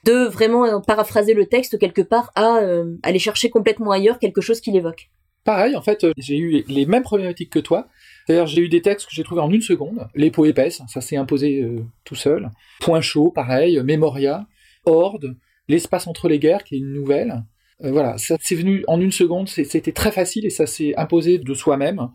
De 0.05 0.26
vraiment 0.26 0.64
euh, 0.64 0.81
paraphraser 0.81 1.32
le 1.32 1.46
texte 1.46 1.78
quelque 1.78 2.02
part 2.02 2.31
à 2.34 2.60
aller 3.02 3.19
chercher 3.19 3.50
complètement 3.50 3.90
ailleurs 3.90 4.19
quelque 4.19 4.40
chose 4.40 4.60
qui 4.60 4.70
l'évoque. 4.70 5.10
Pareil, 5.44 5.75
en 5.75 5.82
fait, 5.82 6.06
j'ai 6.19 6.38
eu 6.38 6.64
les 6.69 6.87
mêmes 6.87 7.02
problématiques 7.02 7.50
que 7.50 7.58
toi. 7.58 7.88
C'est-à-dire, 8.26 8.46
j'ai 8.46 8.62
eu 8.62 8.69
des 8.69 8.82
textes 8.82 9.06
que 9.08 9.14
j'ai 9.14 9.24
trouvés 9.24 9.40
en 9.40 9.50
une 9.50 9.62
seconde. 9.62 10.06
Les 10.14 10.30
peaux 10.30 10.44
épaisses, 10.44 10.82
ça 10.88 11.00
s'est 11.00 11.16
imposé 11.16 11.62
euh, 11.62 11.84
tout 12.05 12.14
seul. 12.14 12.50
Point 12.81 13.00
chaud, 13.00 13.31
pareil. 13.31 13.81
Memoria, 13.82 14.46
Horde, 14.84 15.36
L'espace 15.69 16.06
entre 16.06 16.29
les 16.29 16.38
guerres, 16.38 16.64
qui 16.64 16.74
est 16.74 16.79
une 16.79 16.93
nouvelle. 16.93 17.44
Euh, 17.82 17.93
voilà, 17.93 18.19
ça 18.19 18.36
c'est 18.41 18.55
venu 18.55 18.84
en 18.88 19.00
une 19.00 19.12
seconde. 19.12 19.48
C'était 19.48 19.93
très 19.93 20.12
facile 20.12 20.44
et 20.44 20.50
ça 20.50 20.67
s'est 20.67 20.94
imposé 20.96 21.38
de 21.38 21.55
soi-même. 21.55 22.08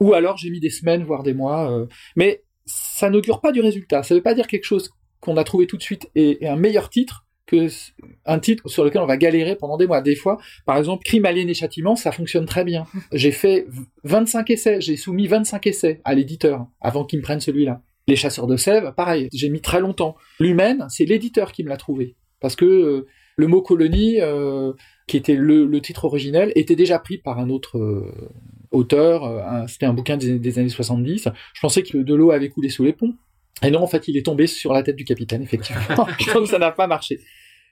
Ou 0.00 0.14
alors 0.14 0.36
j'ai 0.36 0.50
mis 0.50 0.60
des 0.60 0.70
semaines, 0.70 1.04
voire 1.04 1.22
des 1.22 1.34
mois. 1.34 1.70
euh, 1.72 1.86
mais 2.16 2.42
ça 2.66 3.08
n'augure 3.08 3.40
pas 3.40 3.52
du 3.52 3.60
résultat. 3.60 4.02
Ça 4.02 4.14
veut 4.14 4.22
pas 4.22 4.34
dire 4.34 4.46
quelque 4.46 4.64
chose 4.64 4.90
qu'on 5.20 5.36
a 5.36 5.44
trouvé 5.44 5.66
tout 5.66 5.76
de 5.76 5.82
suite 5.82 6.10
et, 6.14 6.44
et 6.44 6.48
un 6.48 6.56
meilleur 6.56 6.90
titre 6.90 7.24
que 7.48 7.66
un 8.26 8.38
titre 8.38 8.68
sur 8.68 8.84
lequel 8.84 9.00
on 9.00 9.06
va 9.06 9.16
galérer 9.16 9.56
pendant 9.56 9.76
des 9.78 9.86
mois. 9.88 10.00
Des 10.02 10.14
fois, 10.14 10.38
par 10.66 10.76
exemple, 10.76 11.02
Crime, 11.04 11.24
Alien 11.26 11.48
et 11.48 11.54
Châtiment, 11.54 11.96
ça 11.96 12.12
fonctionne 12.12 12.44
très 12.46 12.62
bien. 12.62 12.86
J'ai 13.12 13.32
fait 13.32 13.64
v- 13.68 13.80
25 14.04 14.50
essais, 14.50 14.80
j'ai 14.80 14.96
soumis 14.96 15.26
25 15.26 15.66
essais 15.66 16.00
à 16.04 16.14
l'éditeur 16.14 16.66
avant 16.80 17.04
qu'il 17.04 17.18
me 17.18 17.24
prenne 17.24 17.40
celui-là. 17.40 17.82
Les 18.06 18.16
Chasseurs 18.16 18.46
de 18.46 18.56
Sèvres, 18.56 18.94
pareil, 18.94 19.28
j'ai 19.34 19.50
mis 19.50 19.60
très 19.60 19.80
longtemps. 19.80 20.14
L'Humaine, 20.40 20.86
c'est 20.88 21.04
l'éditeur 21.04 21.52
qui 21.52 21.64
me 21.64 21.68
l'a 21.68 21.76
trouvé. 21.76 22.16
Parce 22.40 22.54
que 22.56 22.64
euh, 22.64 23.06
le 23.36 23.46
mot 23.48 23.60
colonie, 23.62 24.20
euh, 24.20 24.72
qui 25.06 25.16
était 25.16 25.34
le, 25.34 25.66
le 25.66 25.80
titre 25.80 26.04
originel, 26.06 26.52
était 26.54 26.76
déjà 26.76 26.98
pris 26.98 27.18
par 27.18 27.38
un 27.38 27.50
autre 27.50 27.76
euh, 27.78 28.10
auteur. 28.70 29.68
C'était 29.68 29.86
un 29.86 29.92
bouquin 29.92 30.16
des, 30.16 30.38
des 30.38 30.58
années 30.58 30.68
70. 30.68 31.28
Je 31.54 31.60
pensais 31.60 31.82
que 31.82 31.98
de 31.98 32.14
l'eau 32.14 32.30
avait 32.30 32.48
coulé 32.48 32.68
sous 32.68 32.84
les 32.84 32.92
ponts. 32.92 33.14
Et 33.62 33.70
non, 33.70 33.80
en 33.82 33.86
fait, 33.86 34.06
il 34.08 34.16
est 34.16 34.24
tombé 34.24 34.46
sur 34.46 34.72
la 34.72 34.82
tête 34.82 34.96
du 34.96 35.04
capitaine, 35.04 35.42
effectivement. 35.42 35.82
Donc 36.34 36.46
ça 36.46 36.58
n'a 36.58 36.70
pas 36.70 36.86
marché. 36.86 37.20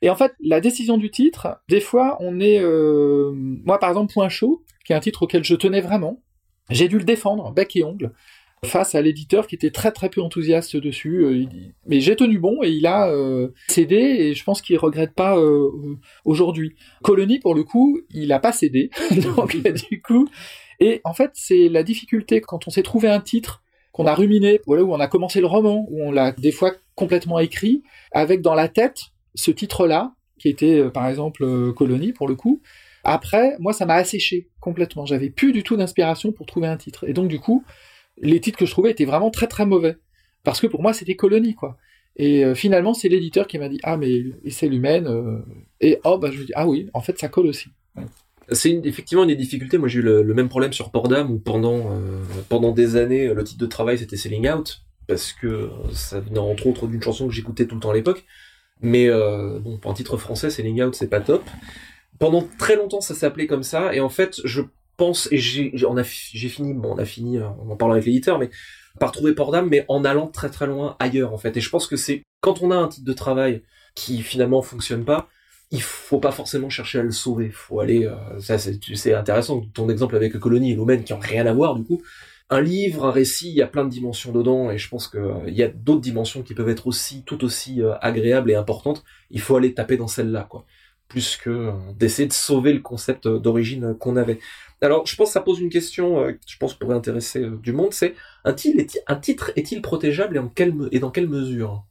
Et 0.03 0.11
en 0.11 0.17
fait, 0.17 0.33
la 0.41 0.61
décision 0.61 0.99
du 0.99 1.11
titre, 1.11 1.59
des 1.69 1.81
fois, 1.81 2.17
on 2.21 2.41
est... 2.41 2.59
euh, 2.61 3.33
Moi, 3.35 3.79
par 3.79 3.91
exemple, 3.91 4.13
Point 4.13 4.29
chaud, 4.29 4.65
qui 4.85 4.93
est 4.93 4.97
un 4.97 5.01
titre 5.01 5.23
auquel 5.23 5.45
je 5.45 5.55
tenais 5.55 5.81
vraiment, 5.81 6.23
j'ai 6.71 6.89
dû 6.89 6.99
le 6.99 7.05
défendre, 7.05 7.53
bec 7.53 7.75
et 7.77 7.85
ongle, 7.85 8.13
face 8.65 8.95
à 8.95 9.01
l'éditeur 9.03 9.47
qui 9.47 9.55
était 9.55 9.71
très 9.71 9.93
très 9.93 10.09
peu 10.11 10.21
enthousiaste 10.21 10.77
dessus. 10.77 11.25
euh, 11.25 11.45
Mais 11.87 12.01
j'ai 12.01 12.17
tenu 12.17 12.39
bon 12.39 12.63
et 12.63 12.71
il 12.71 12.87
a 12.87 13.09
euh, 13.09 13.49
cédé 13.69 13.97
et 13.97 14.35
je 14.35 14.45
pense 14.45 14.61
qu'il 14.61 14.77
regrette 14.79 15.15
pas 15.15 15.39
euh, 15.39 15.71
aujourd'hui. 16.25 16.75
Colony, 17.03 17.39
pour 17.39 17.55
le 17.55 17.63
coup, 17.63 18.01
il 18.11 18.33
a 18.33 18.39
pas 18.41 18.53
cédé. 18.53 18.91
Donc, 19.37 19.57
du 19.89 20.03
coup... 20.03 20.29
Et 20.79 21.01
en 21.05 21.15
fait, 21.15 21.31
c'est 21.33 21.71
la 21.71 21.83
difficulté 21.83 22.43
quand 22.43 22.69
on 22.69 22.71
s'est 22.71 22.83
trouvé 22.83 23.09
un 23.09 23.21
titre 23.21 23.63
qu'on 23.97 24.07
a 24.07 24.15
ruminé, 24.15 24.61
voilà, 24.67 24.85
où 24.85 24.93
on 24.93 25.01
a 25.01 25.07
commencé 25.07 25.41
le 25.41 25.47
roman, 25.47 25.87
où 25.89 26.03
on 26.03 26.13
l'a 26.13 26.31
des 26.33 26.53
fois 26.53 26.75
complètement 26.95 27.39
écrit, 27.39 27.83
avec 28.13 28.43
dans 28.43 28.55
la 28.55 28.69
tête 28.69 28.99
ce 29.35 29.51
titre-là, 29.51 30.13
qui 30.39 30.51
était 30.51 30.81
euh, 30.81 30.91
par 30.91 31.09
exemple 31.09 31.45
euh, 31.45 31.73
Colonie 31.73 32.13
pour 32.13 32.29
le 32.29 32.35
coup. 32.35 32.61
Après, 33.05 33.57
moi, 33.59 33.73
ça 33.73 33.87
m'a 33.87 33.95
asséché 33.95 34.51
complètement. 34.61 35.07
J'avais 35.07 35.31
plus 35.31 35.51
du 35.53 35.63
tout 35.63 35.79
d'inspiration 35.79 36.31
pour 36.31 36.45
trouver 36.45 36.67
un 36.67 36.77
titre. 36.77 37.09
Et 37.09 37.15
donc, 37.15 37.29
du 37.29 37.41
coup, 37.41 37.65
les 38.19 38.39
titres 38.39 38.59
que 38.59 38.67
je 38.67 38.71
trouvais 38.71 38.91
étaient 38.91 39.07
vraiment 39.07 39.31
très 39.31 39.47
très 39.47 39.65
mauvais. 39.65 39.97
Parce 40.45 40.61
que 40.61 40.67
pour 40.67 40.83
moi, 40.83 40.93
c'était 40.93 41.17
Colonie, 41.17 41.55
quoi. 41.55 41.79
Et 42.17 42.45
euh, 42.45 42.55
finalement, 42.55 42.93
c'est 42.93 43.09
l'éditeur 43.09 43.47
qui 43.47 43.59
m'a 43.59 43.71
dit 43.71 43.81
Ah, 43.83 43.97
mais 43.97 44.25
c'est 44.51 44.69
l'humaine. 44.69 45.09
et 45.81 46.01
oh, 46.05 46.19
bah, 46.19 46.31
je 46.31 46.39
me 46.39 46.45
dis 46.45 46.53
Ah 46.55 46.69
oui, 46.69 46.91
en 46.93 47.01
fait, 47.01 47.19
ça 47.19 47.29
colle 47.29 47.47
aussi. 47.47 47.71
C'est 48.53 48.81
effectivement 48.85 49.25
une 49.25 49.31
des 49.31 49.37
difficultés. 49.37 49.79
Moi, 49.79 49.89
j'ai 49.89 49.99
eu 49.99 50.03
le, 50.03 50.35
même 50.35 50.49
problème 50.49 50.73
sur 50.73 50.91
Pordam 50.91 51.31
où 51.31 51.39
pendant, 51.39 52.01
pendant 52.49 52.71
des 52.71 52.97
années, 52.97 53.33
le 53.35 53.43
titre 53.43 53.61
de 53.61 53.67
travail 53.67 53.99
c'était 53.99 54.17
Selling 54.17 54.49
Out 54.49 54.83
parce 55.07 55.33
que 55.33 55.71
ça 55.93 56.21
venait 56.21 56.39
entre 56.39 56.67
autres 56.67 56.87
d'une 56.87 57.03
chanson 57.03 57.27
que 57.29 57.33
j'écoutais 57.33 57.67
tout 57.67 57.75
le 57.75 57.81
temps 57.81 57.91
à 57.91 57.95
l'époque. 57.95 58.25
Mais 58.81 59.09
euh, 59.09 59.59
bon, 59.61 59.79
pour 59.79 59.91
un 59.91 59.95
titre 59.95 60.17
français, 60.17 60.51
Selling 60.51 60.83
Out, 60.83 60.95
c'est 60.95 61.09
pas 61.09 61.21
top. 61.21 61.43
Pendant 62.19 62.47
très 62.59 62.77
longtemps, 62.77 63.01
ça 63.01 63.15
s'appelait 63.15 63.47
comme 63.47 63.63
ça, 63.63 63.95
et 63.95 64.01
en 64.01 64.09
fait, 64.09 64.41
je 64.45 64.63
pense, 64.97 65.29
et 65.31 65.39
j'ai, 65.39 65.71
fini, 66.45 66.75
bon, 66.75 66.95
on 66.95 66.99
a 66.99 67.05
fini, 67.05 67.39
euh, 67.39 67.47
en 67.47 67.77
parle 67.77 67.93
avec 67.93 68.07
l'éditeur, 68.07 68.39
mais 68.39 68.51
par 68.99 69.13
trouver 69.13 69.35
port 69.35 69.53
d'âme, 69.53 69.69
mais 69.71 69.85
en 69.89 70.05
allant 70.05 70.27
très 70.27 70.49
très 70.49 70.67
loin 70.67 70.97
ailleurs, 70.99 71.33
en 71.33 71.39
fait. 71.39 71.57
Et 71.57 71.61
je 71.61 71.71
pense 71.71 71.87
que 71.87 71.97
c'est 71.97 72.23
quand 72.41 72.63
on 72.63 72.71
a 72.71 72.77
un 72.77 72.89
titre 72.89 73.07
de 73.07 73.13
travail 73.13 73.63
qui 73.95 74.23
finalement 74.23 74.63
fonctionne 74.63 75.05
pas, 75.05 75.29
il 75.71 75.83
faut 75.83 76.21
pas 76.21 76.33
forcément 76.33 76.71
chercher 76.71 77.01
à 77.01 77.03
le 77.03 77.11
sauver. 77.11 77.51
Faut 77.51 77.81
aller, 77.81 78.07
euh, 78.07 78.41
ça 78.41 78.59
c'est, 78.59 79.15
intéressant. 79.15 79.63
Ton 79.75 79.89
exemple 79.89 80.17
avec 80.17 80.39
Colonie 80.39 80.73
et 80.73 80.75
Lumen 80.75 81.05
qui 81.05 81.13
ont 81.13 81.19
rien 81.19 81.47
à 81.47 81.53
voir 81.53 81.75
du 81.75 81.85
coup 81.85 82.03
un 82.51 82.61
livre, 82.61 83.07
un 83.07 83.11
récit, 83.11 83.49
il 83.49 83.57
y 83.57 83.63
a 83.63 83.67
plein 83.67 83.85
de 83.85 83.91
dimensions 83.91 84.33
dedans, 84.33 84.71
et 84.71 84.79
je 84.79 84.89
pense 84.89 85.09
qu'il 85.09 85.21
euh, 85.21 85.51
y 85.51 85.63
a 85.63 85.69
d'autres 85.69 86.01
dimensions 86.01 86.43
qui 86.43 86.55
peuvent 86.55 86.69
être 86.69 86.87
aussi 86.87 87.25
tout 87.25 87.45
aussi 87.45 87.83
euh, 87.83 87.95
agréables 88.01 88.51
et 88.51 88.55
importantes. 88.55 89.03
Il 89.31 89.41
faut 89.41 89.57
aller 89.57 89.75
taper 89.75 89.97
dans 89.97 90.07
celle-là, 90.07 90.47
quoi, 90.49 90.65
plus 91.09 91.37
que 91.37 91.51
euh, 91.51 91.73
d'essayer 91.99 92.29
de 92.29 92.33
sauver 92.33 92.73
le 92.73 92.81
concept 92.81 93.27
d'origine 93.27 93.97
qu'on 93.99 94.17
avait. 94.17 94.39
Alors, 94.81 95.07
je 95.07 95.17
pense 95.17 95.31
que 95.31 95.33
ça 95.33 95.41
pose 95.41 95.61
une 95.61 95.71
question, 95.71 96.29
je 96.47 96.57
pense 96.59 96.75
pourrait 96.75 96.97
intéresser 96.97 97.45
du 97.63 97.73
monde, 97.73 97.95
c'est 97.95 98.15
un, 98.45 98.53
titre 98.53 99.51
est-il 99.57 99.83
protégeable 99.83 100.37
et 100.93 100.99
dans 101.01 101.11
quelle 101.11 101.29
mesure? 101.29 101.85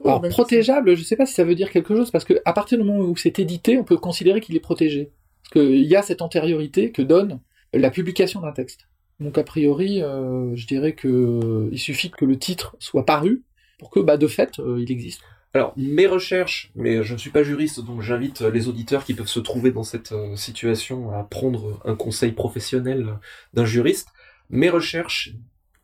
Oh, 0.00 0.08
Alors, 0.08 0.22
protégeable, 0.28 0.94
je 0.94 1.00
ne 1.00 1.04
sais 1.04 1.16
pas 1.16 1.26
si 1.26 1.34
ça 1.34 1.44
veut 1.44 1.54
dire 1.54 1.70
quelque 1.70 1.94
chose, 1.94 2.10
parce 2.10 2.24
qu'à 2.24 2.52
partir 2.52 2.78
du 2.78 2.84
moment 2.84 3.04
où 3.04 3.16
c'est 3.16 3.38
édité, 3.38 3.78
on 3.78 3.84
peut 3.84 3.96
considérer 3.96 4.40
qu'il 4.40 4.56
est 4.56 4.60
protégé. 4.60 5.12
Parce 5.42 5.52
qu'il 5.64 5.84
y 5.84 5.96
a 5.96 6.02
cette 6.02 6.22
antériorité 6.22 6.92
que 6.92 7.02
donne 7.02 7.40
la 7.72 7.90
publication 7.90 8.40
d'un 8.40 8.52
texte. 8.52 8.88
Donc 9.20 9.36
a 9.36 9.42
priori, 9.42 10.02
euh, 10.02 10.54
je 10.54 10.66
dirais 10.66 10.92
que 10.92 11.08
euh, 11.08 11.68
il 11.72 11.78
suffit 11.78 12.10
que 12.10 12.24
le 12.24 12.38
titre 12.38 12.76
soit 12.78 13.04
paru 13.04 13.42
pour 13.78 13.90
que, 13.90 14.00
bah, 14.00 14.16
de 14.16 14.26
fait, 14.26 14.58
euh, 14.58 14.80
il 14.80 14.90
existe. 14.92 15.22
Alors 15.54 15.72
mes 15.76 16.06
recherches, 16.06 16.70
mais 16.74 17.02
je 17.02 17.14
ne 17.14 17.18
suis 17.18 17.30
pas 17.30 17.42
juriste, 17.42 17.84
donc 17.84 18.02
j'invite 18.02 18.42
les 18.42 18.68
auditeurs 18.68 19.04
qui 19.04 19.14
peuvent 19.14 19.28
se 19.28 19.40
trouver 19.40 19.70
dans 19.70 19.82
cette 19.82 20.14
situation 20.36 21.10
à 21.10 21.24
prendre 21.24 21.80
un 21.84 21.96
conseil 21.96 22.32
professionnel 22.32 23.18
d'un 23.54 23.64
juriste. 23.64 24.08
Mes 24.50 24.68
recherches 24.68 25.32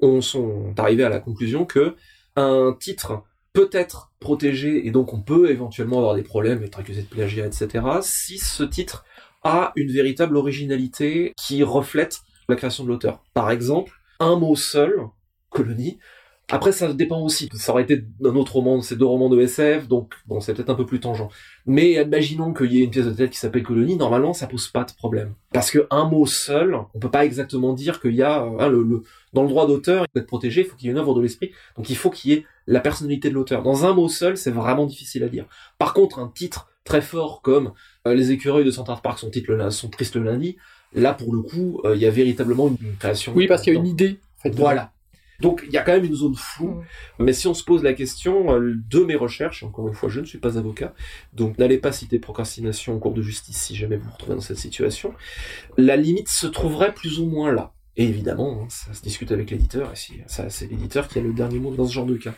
ont, 0.00 0.20
sont 0.20 0.74
arrivées 0.76 1.04
à 1.04 1.08
la 1.08 1.18
conclusion 1.18 1.64
que 1.64 1.96
un 2.36 2.76
titre 2.78 3.24
peut 3.54 3.70
être 3.72 4.12
protégé 4.20 4.86
et 4.86 4.90
donc 4.90 5.14
on 5.14 5.22
peut 5.22 5.50
éventuellement 5.50 5.98
avoir 5.98 6.14
des 6.14 6.22
problèmes, 6.22 6.62
être 6.62 6.80
accusé 6.80 7.02
de 7.02 7.06
plagiat, 7.06 7.46
etc. 7.46 7.86
Si 8.02 8.38
ce 8.38 8.64
titre 8.64 9.04
a 9.44 9.72
une 9.76 9.90
véritable 9.90 10.36
originalité 10.36 11.32
qui 11.36 11.62
reflète 11.62 12.20
la 12.48 12.56
création 12.56 12.84
de 12.84 12.88
l'auteur. 12.88 13.22
Par 13.32 13.50
exemple, 13.50 13.92
un 14.20 14.36
mot 14.36 14.56
seul, 14.56 15.06
colonie. 15.50 15.98
Après, 16.50 16.72
ça 16.72 16.92
dépend 16.92 17.20
aussi. 17.20 17.48
Ça 17.54 17.72
aurait 17.72 17.84
été 17.84 18.04
un 18.22 18.34
autre 18.36 18.54
roman, 18.54 18.80
c'est 18.82 18.96
deux 18.96 19.06
romans 19.06 19.30
de 19.30 19.40
SF, 19.40 19.88
donc 19.88 20.14
bon, 20.26 20.40
c'est 20.40 20.52
peut-être 20.54 20.70
un 20.70 20.74
peu 20.74 20.84
plus 20.84 21.00
tangent. 21.00 21.28
Mais 21.66 21.92
imaginons 21.92 22.52
qu'il 22.52 22.72
y 22.72 22.80
ait 22.80 22.84
une 22.84 22.90
pièce 22.90 23.06
de 23.06 23.12
tête 23.12 23.30
qui 23.30 23.38
s'appelle 23.38 23.62
Colonie, 23.62 23.96
normalement, 23.96 24.34
ça 24.34 24.46
pose 24.46 24.68
pas 24.68 24.84
de 24.84 24.92
problème. 24.92 25.34
Parce 25.52 25.70
que 25.70 25.86
un 25.90 26.04
mot 26.04 26.26
seul, 26.26 26.76
on 26.94 26.98
peut 26.98 27.10
pas 27.10 27.24
exactement 27.24 27.72
dire 27.72 28.00
qu'il 28.00 28.14
y 28.14 28.22
a 28.22 28.42
hein, 28.42 28.68
le, 28.68 29.02
dans 29.32 29.42
le 29.42 29.48
droit 29.48 29.66
d'auteur, 29.66 30.04
il 30.04 30.12
faut 30.12 30.20
être 30.20 30.26
protégé, 30.26 30.60
il 30.62 30.66
faut 30.66 30.76
qu'il 30.76 30.86
y 30.86 30.88
ait 30.90 30.92
une 30.92 30.98
œuvre 30.98 31.14
de 31.14 31.22
l'esprit, 31.22 31.52
donc 31.76 31.88
il 31.88 31.96
faut 31.96 32.10
qu'il 32.10 32.30
y 32.32 32.34
ait 32.34 32.44
la 32.66 32.80
personnalité 32.80 33.30
de 33.30 33.34
l'auteur. 33.34 33.62
Dans 33.62 33.86
un 33.86 33.94
mot 33.94 34.08
seul, 34.08 34.36
c'est 34.36 34.50
vraiment 34.50 34.86
difficile 34.86 35.24
à 35.24 35.28
dire. 35.28 35.46
Par 35.78 35.94
contre, 35.94 36.18
un 36.18 36.28
titre 36.28 36.68
très 36.84 37.00
fort 37.00 37.40
comme 37.40 37.72
euh, 38.06 38.14
Les 38.14 38.30
écureuils 38.30 38.64
de 38.64 38.70
Central 38.70 38.98
Park 39.02 39.18
sont, 39.18 39.30
titre, 39.30 39.70
sont 39.70 39.88
tristes 39.88 40.16
le 40.16 40.24
lundi, 40.24 40.56
Là, 40.94 41.12
pour 41.12 41.34
le 41.34 41.42
coup, 41.42 41.80
euh, 41.84 41.96
il 41.96 42.02
y 42.02 42.06
a 42.06 42.10
véritablement 42.10 42.68
une 42.68 42.96
création. 42.96 43.32
Oui, 43.34 43.46
parce 43.48 43.62
qu'il 43.62 43.74
y 43.74 43.76
a 43.76 43.80
une 43.80 43.86
idée. 43.86 44.18
voilà. 44.44 44.92
Donc 45.44 45.62
il 45.66 45.74
y 45.74 45.76
a 45.76 45.82
quand 45.82 45.92
même 45.92 46.06
une 46.06 46.14
zone 46.14 46.34
floue, 46.34 46.80
mais 47.18 47.34
si 47.34 47.46
on 47.46 47.52
se 47.52 47.62
pose 47.62 47.82
la 47.82 47.92
question 47.92 48.54
euh, 48.54 48.76
de 48.88 49.00
mes 49.00 49.14
recherches, 49.14 49.62
encore 49.62 49.86
une 49.86 49.92
fois 49.92 50.08
je 50.08 50.20
ne 50.20 50.24
suis 50.24 50.38
pas 50.38 50.56
avocat, 50.56 50.94
donc 51.34 51.58
n'allez 51.58 51.76
pas 51.76 51.92
citer 51.92 52.18
procrastination 52.18 52.94
en 52.94 52.98
cours 52.98 53.12
de 53.12 53.20
justice 53.20 53.58
si 53.58 53.76
jamais 53.76 53.98
vous 53.98 54.06
vous 54.06 54.12
retrouvez 54.12 54.36
dans 54.36 54.40
cette 54.40 54.56
situation, 54.56 55.12
la 55.76 55.96
limite 55.96 56.30
se 56.30 56.46
trouverait 56.46 56.94
plus 56.94 57.18
ou 57.18 57.26
moins 57.26 57.52
là. 57.52 57.74
Et 57.98 58.04
évidemment, 58.04 58.62
hein, 58.62 58.66
ça 58.70 58.94
se 58.94 59.02
discute 59.02 59.32
avec 59.32 59.50
l'éditeur, 59.50 59.92
et 59.92 59.96
si, 59.96 60.14
c'est 60.26 60.70
l'éditeur 60.70 61.08
qui 61.08 61.18
a 61.18 61.22
le 61.22 61.34
dernier 61.34 61.58
mot 61.58 61.74
dans 61.74 61.86
ce 61.86 61.92
genre 61.92 62.06
de 62.06 62.16
cas. 62.16 62.32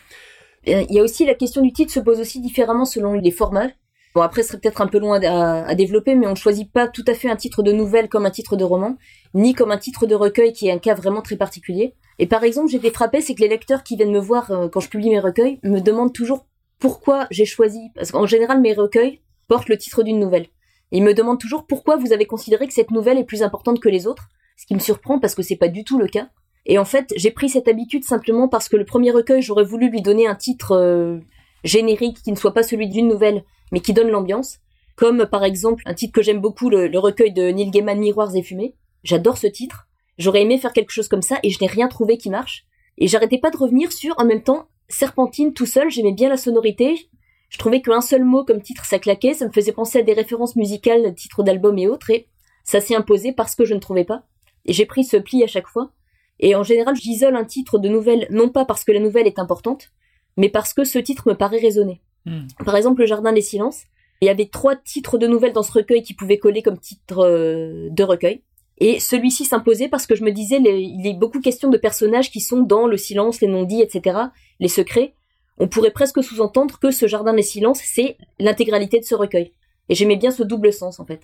Euh, 0.67 0.85
il 0.91 0.97
y 0.97 0.99
a 0.99 1.03
aussi 1.05 1.25
la 1.25 1.37
question 1.37 1.63
du 1.63 1.73
titre 1.73 1.93
se 1.93 2.01
pose 2.01 2.19
aussi 2.19 2.41
différemment 2.41 2.87
selon 2.87 3.13
les 3.13 3.31
formats. 3.31 3.71
Bon, 4.17 4.23
après, 4.23 4.43
ce 4.43 4.49
serait 4.49 4.61
peut-être 4.61 4.81
un 4.81 4.87
peu 4.87 4.99
loin 4.99 5.21
à, 5.23 5.75
développer, 5.75 6.15
mais 6.15 6.27
on 6.27 6.31
ne 6.31 6.37
choisit 6.37 6.73
pas 6.73 6.89
tout 6.89 7.05
à 7.07 7.13
fait 7.13 7.29
un 7.29 7.37
titre 7.37 7.63
de 7.63 7.71
nouvelle 7.71 8.09
comme 8.09 8.25
un 8.25 8.31
titre 8.31 8.57
de 8.57 8.65
roman, 8.65 8.97
ni 9.37 9.53
comme 9.55 9.71
un 9.71 9.79
titre 9.79 10.07
de 10.07 10.15
recueil 10.15 10.53
qui 10.53 10.67
est 10.67 10.73
un 10.73 10.79
cas 10.79 10.95
vraiment 10.95 11.21
très 11.21 11.37
particulier. 11.37 11.95
Et 12.19 12.27
par 12.27 12.43
exemple, 12.43 12.71
j'ai 12.71 12.79
été 12.79 12.91
frappée, 12.91 13.21
c'est 13.21 13.35
que 13.35 13.43
les 13.43 13.49
lecteurs 13.49 13.85
qui 13.85 13.95
viennent 13.95 14.11
me 14.11 14.19
voir 14.19 14.51
euh, 14.51 14.69
quand 14.69 14.81
je 14.81 14.89
publie 14.89 15.11
mes 15.11 15.21
recueils 15.21 15.61
me 15.63 15.81
demandent 15.81 16.13
toujours 16.13 16.47
pourquoi 16.79 17.27
j'ai 17.31 17.45
choisi, 17.45 17.91
parce 17.95 18.11
qu'en 18.11 18.27
général, 18.27 18.61
mes 18.61 18.73
recueils 18.73 19.21
portent 19.47 19.69
le 19.69 19.77
titre 19.77 20.03
d'une 20.03 20.19
nouvelle. 20.19 20.47
Ils 20.91 21.03
me 21.03 21.15
demandent 21.15 21.41
toujours 21.41 21.67
pourquoi 21.67 21.97
vous 21.97 22.13
avez 22.13 22.25
considéré 22.25 22.67
que 22.67 22.73
cette 22.73 22.91
nouvelle 22.91 23.19
est 23.19 23.25
plus 23.25 23.43
importante 23.43 23.79
que 23.79 23.89
les 23.91 24.07
autres, 24.07 24.29
ce 24.57 24.65
qui 24.65 24.75
me 24.75 24.81
surprend 24.81 25.19
parce 25.19 25.35
que 25.35 25.43
c'est 25.43 25.57
pas 25.57 25.69
du 25.69 25.85
tout 25.85 25.99
le 25.99 26.09
cas. 26.09 26.29
Et 26.65 26.79
en 26.79 26.87
fait, 26.87 27.13
j'ai 27.17 27.31
pris 27.31 27.51
cette 27.51 27.69
habitude 27.69 28.05
simplement 28.05 28.49
parce 28.49 28.71
que 28.71 28.77
le 28.77 28.87
premier 28.87 29.11
recueil, 29.11 29.43
j'aurais 29.43 29.65
voulu 29.65 29.91
lui 29.91 30.01
donner 30.01 30.27
un 30.27 30.35
titre 30.35 30.73
euh, 30.73 31.19
générique 31.63 32.23
qui 32.23 32.31
ne 32.31 32.37
soit 32.37 32.55
pas 32.55 32.63
celui 32.63 32.89
d'une 32.89 33.09
nouvelle, 33.09 33.45
mais 33.71 33.81
qui 33.81 33.93
donne 33.93 34.09
l'ambiance. 34.09 34.59
Comme 34.97 35.27
par 35.27 35.45
exemple 35.45 35.83
un 35.85 35.93
titre 35.93 36.15
que 36.15 36.23
j'aime 36.23 36.41
beaucoup, 36.41 36.71
le, 36.71 36.99
recueil 36.99 37.33
de 37.33 37.51
Neil 37.51 37.71
Gaiman 37.71 37.99
Miroirs 37.99 38.35
et 38.35 38.43
fumées. 38.43 38.75
J'adore 39.07 39.39
ce 39.39 39.47
titre. 39.47 39.87
J'aurais 40.19 40.43
aimé 40.43 40.59
faire 40.59 40.73
quelque 40.73 40.91
chose 40.91 41.07
comme 41.07 41.23
ça 41.23 41.39
et 41.45 41.51
je 41.51 41.59
n'ai 41.61 41.69
rien 41.69 41.87
trouvé 41.87 42.19
qui 42.19 42.29
marche. 42.29 42.67
Et 42.99 43.07
j'arrêtais 43.07 43.39
pas 43.39 43.53
de 43.53 43.57
revenir 43.57 43.93
sur, 43.93 44.19
en 44.19 44.25
même 44.25 44.43
temps, 44.43 44.67
Serpentine 44.89 45.53
tout 45.53 45.65
seul, 45.65 45.91
j'aimais 45.91 46.13
bien 46.13 46.29
la 46.29 46.37
sonorité. 46.37 47.09
Je 47.49 47.59
trouvais 47.59 47.83
qu'un 47.83 48.01
seul 48.01 48.25
mot 48.25 48.45
comme 48.45 48.61
titre 48.61 48.85
ça 48.85 48.99
claquait, 48.99 49.35
ça 49.35 49.47
me 49.47 49.53
faisait 49.53 49.71
penser 49.73 50.01
à 50.01 50.03
des 50.03 50.13
références 50.13 50.57
musicales, 50.57 51.15
titres 51.15 51.45
d'albums 51.45 51.79
et 51.79 51.87
autres, 51.87 52.11
et 52.11 52.27
ça 52.65 52.81
s'est 52.81 52.97
imposé 52.97 53.33
parce 53.33 53.55
que 53.55 53.65
je 53.65 53.75
ne 53.75 53.79
trouvais 53.79 54.05
pas. 54.05 54.25
Et 54.65 54.73
j'ai 54.73 54.87
pris 54.87 55.05
ce 55.05 55.17
pli 55.17 55.45
à 55.45 55.47
chaque 55.47 55.69
fois. 55.69 55.93
Et 56.41 56.57
en 56.57 56.65
général, 56.65 56.97
j'isole 56.97 57.37
un 57.37 57.45
titre 57.45 57.79
de 57.79 57.89
nouvelle, 57.89 58.27
non 58.31 58.49
pas 58.49 58.65
parce 58.65 58.83
que 58.83 58.91
la 58.91 58.99
nouvelle 58.99 59.29
est 59.29 59.39
importante, 59.39 59.93
mais 60.37 60.49
parce 60.49 60.75
que 60.75 60.83
ce 60.83 60.99
titre 60.99 61.29
me 61.29 61.35
paraît 61.35 61.61
résonner. 61.61 62.03
Hmm. 62.25 62.49
Par 62.65 62.75
exemple, 62.75 63.03
Le 63.03 63.07
Jardin 63.07 63.33
des 63.33 63.41
Silences. 63.41 63.85
Il 64.21 64.27
y 64.27 64.31
avait 64.31 64.49
trois 64.49 64.75
titres 64.75 65.17
de 65.17 65.29
nouvelles 65.29 65.53
dans 65.53 65.63
ce 65.63 65.73
recueil 65.73 66.03
qui 66.03 66.15
pouvaient 66.15 66.39
coller 66.39 66.63
comme 66.63 66.79
titre 66.79 67.21
euh, 67.21 67.89
de 67.91 68.03
recueil. 68.03 68.43
Et 68.79 69.01
celui-ci 69.01 69.45
s'imposait 69.45 69.89
parce 69.89 70.07
que 70.07 70.15
je 70.15 70.25
me 70.25 70.33
disais, 70.33 70.59
il 70.59 71.07
est 71.07 71.15
beaucoup 71.19 71.41
question 71.41 71.71
de 71.71 71.79
personnages 71.79 72.31
qui 72.31 72.41
sont 72.41 72.61
dans 72.61 72.87
le 72.87 72.97
silence, 72.97 73.41
les 73.41 73.49
non-dits, 73.49 73.81
etc., 73.81 74.19
les 74.61 74.69
secrets. 74.69 75.15
On 75.59 75.69
pourrait 75.69 75.91
presque 75.91 76.23
sous-entendre 76.23 76.79
que 76.79 76.91
ce 76.91 77.07
Jardin 77.07 77.33
des 77.33 77.43
Silences, 77.43 77.81
c'est 77.83 78.19
l'intégralité 78.39 79.01
de 79.01 79.05
ce 79.05 79.15
recueil. 79.15 79.53
Et 79.89 79.95
j'aimais 79.95 80.17
bien 80.17 80.31
ce 80.31 80.43
double 80.43 80.73
sens, 80.73 81.01
en 81.01 81.07
fait. 81.07 81.23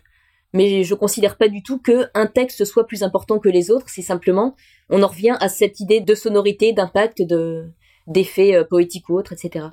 Mais 0.54 0.84
je 0.84 0.94
considère 0.94 1.36
pas 1.36 1.48
du 1.48 1.62
tout 1.62 1.78
que 1.78 2.06
un 2.14 2.26
texte 2.26 2.64
soit 2.64 2.86
plus 2.86 3.02
important 3.02 3.38
que 3.38 3.48
les 3.48 3.70
autres, 3.70 3.86
c'est 3.88 4.02
simplement, 4.02 4.54
on 4.90 5.02
en 5.02 5.08
revient 5.08 5.36
à 5.40 5.48
cette 5.48 5.80
idée 5.80 6.00
de 6.00 6.14
sonorité, 6.14 6.72
d'impact, 6.72 7.22
de, 7.22 7.70
d'effets 8.06 8.54
euh, 8.54 8.64
poétiques 8.64 9.08
ou 9.08 9.18
autres, 9.18 9.32
etc. 9.32 9.66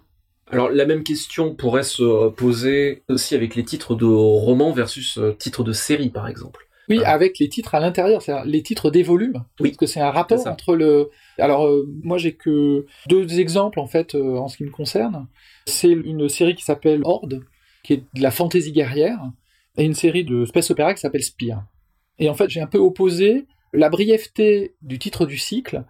Alors 0.51 0.69
la 0.69 0.86
même 0.86 1.03
question 1.03 1.53
pourrait 1.53 1.83
se 1.83 2.29
poser 2.29 3.03
aussi 3.07 3.36
avec 3.36 3.55
les 3.55 3.63
titres 3.63 3.93
de 3.93 4.05
romans 4.05 4.71
versus 4.71 5.17
euh, 5.17 5.36
titres 5.38 5.63
de 5.63 5.74
séries 5.74 6.09
par 6.09 6.27
exemple. 6.27 6.68
Oui, 6.89 7.03
avec 7.03 7.39
les 7.39 7.50
titres 7.50 7.75
à 7.75 7.79
l'intérieur, 7.79 8.22
c'est-à-dire 8.22 8.46
les 8.46 8.63
titres 8.63 8.89
des 8.89 9.03
volumes. 9.03 9.43
Oui. 9.60 9.69
Parce 9.69 9.77
que 9.77 9.86
c'est 9.86 10.01
un 10.01 10.12
rapport 10.12 10.46
entre 10.48 10.75
le. 10.75 11.10
Alors 11.38 11.67
euh, 11.67 11.88
moi 12.03 12.17
j'ai 12.17 12.34
que 12.34 12.86
deux 13.08 13.39
exemples 13.39 13.79
en 13.79 13.88
fait 13.88 14.15
en 14.15 14.48
ce 14.48 14.58
qui 14.58 14.63
me 14.63 14.72
concerne. 14.72 15.27
C'est 15.67 15.91
une 15.91 16.27
série 16.29 16.55
qui 16.55 16.63
s'appelle 16.63 17.01
Horde, 17.03 17.43
qui 17.84 17.93
est 17.93 18.03
de 18.15 18.22
la 18.22 18.31
fantaisie 18.31 18.72
guerrière, 18.72 19.19
et 19.77 19.84
une 19.84 19.93
série 19.93 20.24
de 20.24 20.46
space 20.46 20.72
opéra 20.72 20.93
qui 20.93 21.01
s'appelle 21.01 21.24
Spire. 21.24 21.63
Et 22.17 22.29
en 22.29 22.34
fait 22.34 22.50
j'ai 22.50 22.62
un 22.62 22.67
peu 22.67 22.79
opposé 22.79 23.46
la 23.74 23.89
brièveté 23.89 24.75
du 24.81 25.00
titre 25.00 25.25
du 25.25 25.38
cycle 25.38 25.84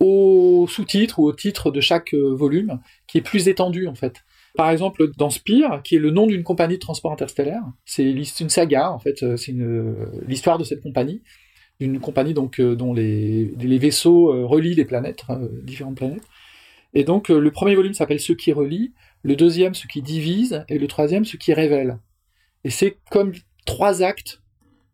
au 0.00 0.66
sous-titre 0.66 1.18
ou 1.18 1.26
au 1.26 1.32
titre 1.32 1.70
de 1.70 1.80
chaque 1.80 2.14
euh, 2.14 2.34
volume, 2.34 2.80
qui 3.06 3.18
est 3.18 3.22
plus 3.22 3.48
étendu 3.48 3.86
en 3.86 3.94
fait. 3.94 4.24
Par 4.56 4.70
exemple, 4.70 5.10
dans 5.16 5.30
Spire, 5.30 5.80
qui 5.82 5.96
est 5.96 5.98
le 5.98 6.10
nom 6.10 6.26
d'une 6.26 6.42
compagnie 6.42 6.74
de 6.74 6.80
transport 6.80 7.12
interstellaire, 7.12 7.62
c'est 7.84 8.10
une 8.10 8.48
saga 8.48 8.90
en 8.90 8.98
fait, 8.98 9.22
euh, 9.22 9.36
c'est 9.36 9.54
l'histoire 10.26 10.58
de 10.58 10.64
cette 10.64 10.82
compagnie, 10.82 11.22
une 11.78 12.00
compagnie 12.00 12.34
donc 12.34 12.60
euh, 12.60 12.74
dont 12.74 12.92
les, 12.92 13.54
les 13.58 13.78
vaisseaux 13.78 14.46
relient 14.46 14.74
les 14.74 14.84
planètes, 14.84 15.24
différentes 15.62 15.96
planètes. 15.96 16.24
Et 16.92 17.04
donc, 17.04 17.28
le 17.28 17.50
premier 17.52 17.76
volume 17.76 17.94
s'appelle 17.94 18.18
Ce 18.18 18.32
qui 18.32 18.52
relie, 18.52 18.92
le 19.22 19.36
deuxième 19.36 19.74
Ce 19.74 19.86
qui 19.86 20.02
divise, 20.02 20.64
et 20.68 20.78
le 20.78 20.88
troisième 20.88 21.24
Ce 21.24 21.36
qui 21.36 21.52
révèle. 21.54 21.98
Et 22.64 22.70
c'est 22.70 22.98
comme 23.10 23.32
trois 23.64 24.02
actes, 24.02 24.42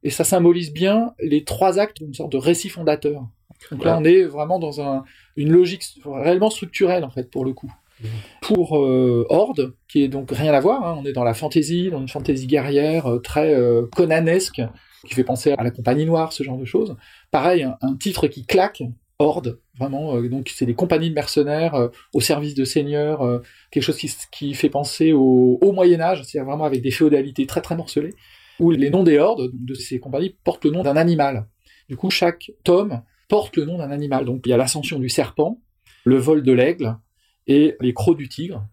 et 0.03 0.11
ça 0.11 0.25
symbolise 0.25 0.73
bien 0.73 1.15
les 1.19 1.45
trois 1.45 1.79
actes 1.79 2.03
d'une 2.03 2.15
sorte 2.15 2.33
de 2.33 2.37
récit 2.37 2.69
fondateur. 2.69 3.27
Donc 3.71 3.85
là, 3.85 3.99
on 3.99 4.05
est 4.05 4.25
vraiment 4.25 4.59
dans 4.59 4.81
un, 4.81 5.05
une 5.37 5.51
logique 5.51 5.83
réellement 6.05 6.51
structurelle, 6.51 7.05
en 7.05 7.11
fait, 7.11 7.31
pour 7.31 7.45
le 7.45 7.55
coup. 7.55 7.73
Pour 8.43 8.79
euh, 8.79 9.27
Horde, 9.31 9.75
qui 9.89 10.03
est 10.03 10.09
donc 10.09 10.31
rien 10.31 10.53
à 10.53 10.61
voir, 10.61 10.85
hein, 10.85 11.01
on 11.01 11.07
est 11.07 11.13
dans 11.13 11.25
la 11.25 11.35
fantaisie, 11.35 11.91
dans 11.91 12.01
une 12.01 12.09
fantaisie 12.09 12.47
guerrière 12.47 13.07
euh, 13.07 13.21
très 13.21 13.55
euh, 13.55 13.87
conanesque, 13.95 14.63
qui 15.07 15.15
fait 15.15 15.25
penser 15.25 15.53
à 15.53 15.63
la 15.63 15.71
Compagnie 15.71 16.05
Noire, 16.05 16.33
ce 16.33 16.43
genre 16.43 16.59
de 16.59 16.65
choses. 16.65 16.97
Pareil, 17.31 17.67
un, 17.81 17.97
titre 17.97 18.27
qui 18.27 18.45
claque, 18.45 18.83
Horde, 19.19 19.61
vraiment, 19.79 20.21
donc 20.23 20.53
c'est 20.55 20.67
des 20.67 20.75
compagnies 20.75 21.09
de 21.09 21.15
mercenaires 21.15 21.89
au 22.13 22.21
service 22.21 22.55
de 22.55 22.67
seigneurs, 22.67 23.41
quelque 23.71 23.83
chose 23.83 23.97
qui, 23.97 24.13
qui, 24.31 24.53
fait 24.53 24.69
penser 24.69 25.15
au, 25.15 25.59
au 25.63 25.73
Moyen 25.73 26.03
Âge, 26.03 26.23
c'est-à-dire 26.23 26.47
vraiment 26.47 26.65
avec 26.65 26.83
des 26.83 26.91
féodalités 26.91 27.47
très 27.47 27.63
très 27.63 27.77
morcelées, 27.77 28.13
où 28.61 28.73
les 28.73 28.91
noms 28.91 29.05
des 29.05 29.19
hordes 29.19 29.51
de 29.55 29.73
ces 29.73 30.01
compagnies 30.01 30.37
portent 30.45 30.67
le 30.67 30.71
nom 30.71 30.83
d'un 30.83 30.97
animal. 30.97 31.47
Du 31.89 31.97
coup, 31.97 32.11
chaque 32.11 32.51
tome 32.63 33.03
porte 33.29 33.57
le 33.57 33.65
nom 33.65 33.79
d'un 33.79 33.91
animal. 33.91 34.25
Donc 34.25 34.43
il 34.45 34.51
y 34.51 34.53
a 34.53 34.57
l'ascension 34.57 34.99
du 34.99 35.09
serpent, 35.09 35.61
le 36.05 36.17
vol 36.17 36.43
de 36.43 36.53
l'aigle 36.53 36.97
et 37.47 37.77
les 37.81 37.95
crocs 37.95 38.17
du 38.17 38.29
tigre. 38.29 38.67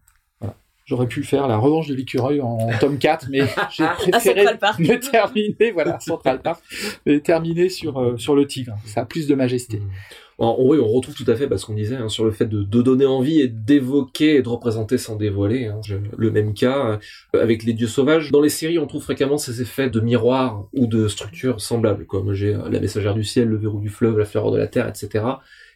J'aurais 0.86 1.08
pu 1.08 1.24
faire 1.24 1.48
la 1.48 1.58
revanche 1.58 1.88
de 1.88 1.96
l'écureuil 1.96 2.42
en 2.42 2.58
tome 2.80 2.98
4, 2.98 3.28
mais 3.30 3.42
j'ai 3.72 3.86
préféré 3.86 4.44
me 4.80 5.00
terminer, 5.00 5.72
voilà, 5.72 5.98
Central 6.02 6.42
Park, 6.42 6.62
mais 7.06 7.22
terminer 7.22 7.70
sur, 7.70 8.00
euh, 8.00 8.18
sur 8.18 8.36
le 8.36 8.46
tigre. 8.46 8.76
Ça 8.86 9.02
a 9.02 9.06
plus 9.06 9.26
de 9.26 9.34
majesté. 9.34 9.78
Mmh. 9.80 10.46
oui, 10.60 10.80
on 10.82 10.88
retrouve 10.90 11.16
tout 11.16 11.24
à 11.28 11.36
fait 11.36 11.48
ce 11.58 11.66
qu'on 11.66 11.74
disait 11.74 11.96
hein, 11.96 12.10
sur 12.10 12.26
le 12.26 12.32
fait 12.32 12.48
de, 12.48 12.64
donner 12.64 13.06
envie 13.06 13.40
et 13.40 13.48
d'évoquer 13.48 14.36
et 14.36 14.42
de 14.42 14.50
représenter 14.50 14.98
sans 14.98 15.16
dévoiler. 15.16 15.68
Hein. 15.68 15.80
le 16.18 16.32
même 16.32 16.54
cas 16.54 17.00
euh, 17.34 17.42
avec 17.42 17.64
les 17.64 17.72
dieux 17.72 17.88
sauvages. 17.88 18.30
Dans 18.32 18.42
les 18.42 18.50
séries, 18.50 18.78
on 18.78 18.88
trouve 18.88 19.04
fréquemment 19.04 19.38
ces 19.38 19.62
effets 19.62 19.90
de 19.90 20.02
miroir 20.02 20.68
ou 20.74 20.88
de 20.88 21.08
structures 21.08 21.62
semblables, 21.62 22.06
comme 22.06 22.34
j'ai 22.34 22.56
euh, 22.56 22.70
la 22.70 22.82
messagère 22.82 23.14
du 23.14 23.24
ciel, 23.24 23.48
le 23.48 23.56
verrou 23.56 23.80
du 23.80 23.90
fleuve, 23.90 24.18
la 24.18 24.26
fleur 24.26 24.52
de 24.52 24.58
la 24.58 24.68
terre, 24.68 24.90
etc. 24.90 25.24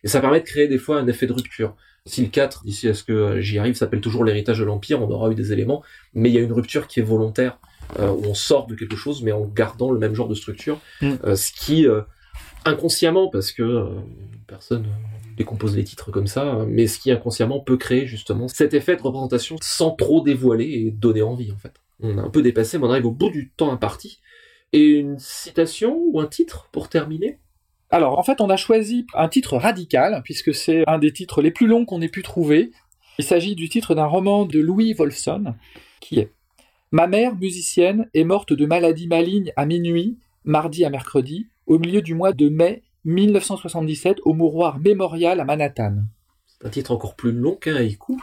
Et 0.04 0.10
ça 0.10 0.20
permet 0.20 0.42
de 0.42 0.46
créer 0.46 0.68
des 0.68 0.78
fois 0.80 1.00
un 1.00 1.08
effet 1.08 1.28
de 1.28 1.34
rupture. 1.34 1.78
Si 2.08 2.22
le 2.22 2.30
4, 2.30 2.64
d'ici 2.64 2.88
à 2.88 2.94
ce 2.94 3.04
que 3.04 3.40
j'y 3.42 3.60
arrive, 3.60 3.76
s'appelle 3.76 4.02
toujours 4.02 4.24
l'héritage 4.24 4.60
de 4.60 4.64
l'Empire, 4.64 5.02
on 5.02 5.10
aura 5.10 5.30
eu 5.30 5.36
des 5.36 5.54
éléments, 5.54 5.84
mais 6.14 6.30
il 6.30 6.36
y 6.36 6.38
a 6.38 6.42
une 6.42 6.54
rupture 6.54 6.88
qui 6.88 7.00
est 7.00 7.04
volontaire, 7.04 7.60
euh, 8.00 8.10
où 8.10 8.24
on 8.26 8.34
sort 8.34 8.68
de 8.68 8.76
quelque 8.76 8.96
chose, 8.96 9.22
mais 9.24 9.32
en 9.32 9.46
gardant 9.46 9.92
le 9.92 10.00
même 10.00 10.16
genre 10.16 10.28
de 10.28 10.36
structure, 10.36 10.80
mm. 11.02 11.14
euh, 11.26 11.36
ce 11.36 11.52
qui, 11.52 11.86
euh, 11.86 12.02
inconsciemment, 12.66 13.28
parce 13.30 13.52
que 13.52 13.88
personne 14.48 14.86
décompose 15.38 15.76
les 15.76 15.84
titres 15.84 16.10
comme 16.10 16.28
ça, 16.28 16.66
mais 16.68 16.88
ce 16.88 16.98
qui 16.98 17.12
inconsciemment 17.12 17.60
peut 17.60 17.78
créer 17.78 18.08
justement 18.08 18.48
cet 18.48 18.74
effet 18.74 18.96
de 18.96 19.02
représentation 19.02 19.58
sans 19.62 19.92
trop 19.92 20.22
dévoiler 20.22 20.66
et 20.66 20.92
donner 20.92 21.22
envie, 21.22 21.52
en 21.52 21.58
fait. 21.58 21.74
On 22.00 22.18
a 22.18 22.22
un 22.22 22.30
peu 22.30 22.42
dépassé, 22.42 22.78
mais 22.78 22.86
on 22.86 22.92
arrive 22.92 23.08
au 23.08 23.12
bout 23.12 23.30
du 23.30 23.52
temps 23.56 23.72
imparti. 23.72 24.20
Et 24.74 24.86
une 24.86 25.18
citation 25.20 25.98
ou 25.98 26.20
un 26.20 26.28
titre 26.28 26.70
pour 26.72 26.90
terminer? 26.90 27.40
Alors, 27.90 28.20
en 28.20 28.24
fait, 28.24 28.42
on 28.42 28.50
a 28.50 28.58
choisi 28.58 29.08
un 29.14 29.30
titre 29.30 29.58
radical, 29.58 30.22
puisque 30.24 30.54
c'est 30.54 30.84
un 30.88 31.00
des 31.00 31.14
titres 31.14 31.42
les 31.42 31.52
plus 31.52 31.68
longs 31.68 31.86
qu'on 31.86 32.02
ait 32.02 32.10
pu 32.10 32.22
trouver. 32.22 32.72
Il 33.18 33.24
s'agit 33.24 33.56
du 33.56 33.70
titre 33.70 33.96
d'un 33.96 34.06
roman 34.06 34.46
de 34.46 34.60
Louis 34.60 34.94
Wolfson, 34.94 35.56
qui 36.02 36.20
est 36.20 36.32
Ma 36.92 37.08
mère, 37.08 37.36
musicienne, 37.36 38.10
est 38.14 38.24
morte 38.24 38.54
de 38.54 38.66
maladie 38.66 39.08
maligne 39.08 39.52
à 39.56 39.66
minuit, 39.66 40.18
mardi 40.46 40.86
à 40.86 40.90
mercredi, 40.90 41.48
au 41.66 41.80
milieu 41.80 42.02
du 42.02 42.14
mois 42.14 42.32
de 42.32 42.48
mai 42.48 42.84
1977, 43.06 44.20
au 44.24 44.34
mouroir 44.34 44.80
mémorial 44.80 45.40
à 45.40 45.46
Manhattan. 45.46 45.96
C'est 46.46 46.68
un 46.68 46.70
titre 46.70 46.92
encore 46.92 47.16
plus 47.16 47.32
long 47.32 47.56
qu'un 47.56 47.76
haïku. 47.76 48.22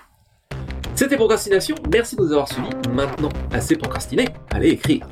C'était 0.94 1.16
Procrastination, 1.16 1.74
merci 1.92 2.16
de 2.16 2.22
nous 2.22 2.32
avoir 2.32 2.48
suivis. 2.48 2.70
Maintenant, 2.90 3.30
assez 3.50 3.76
procrastiné, 3.76 4.28
allez 4.50 4.70
écrire. 4.70 5.06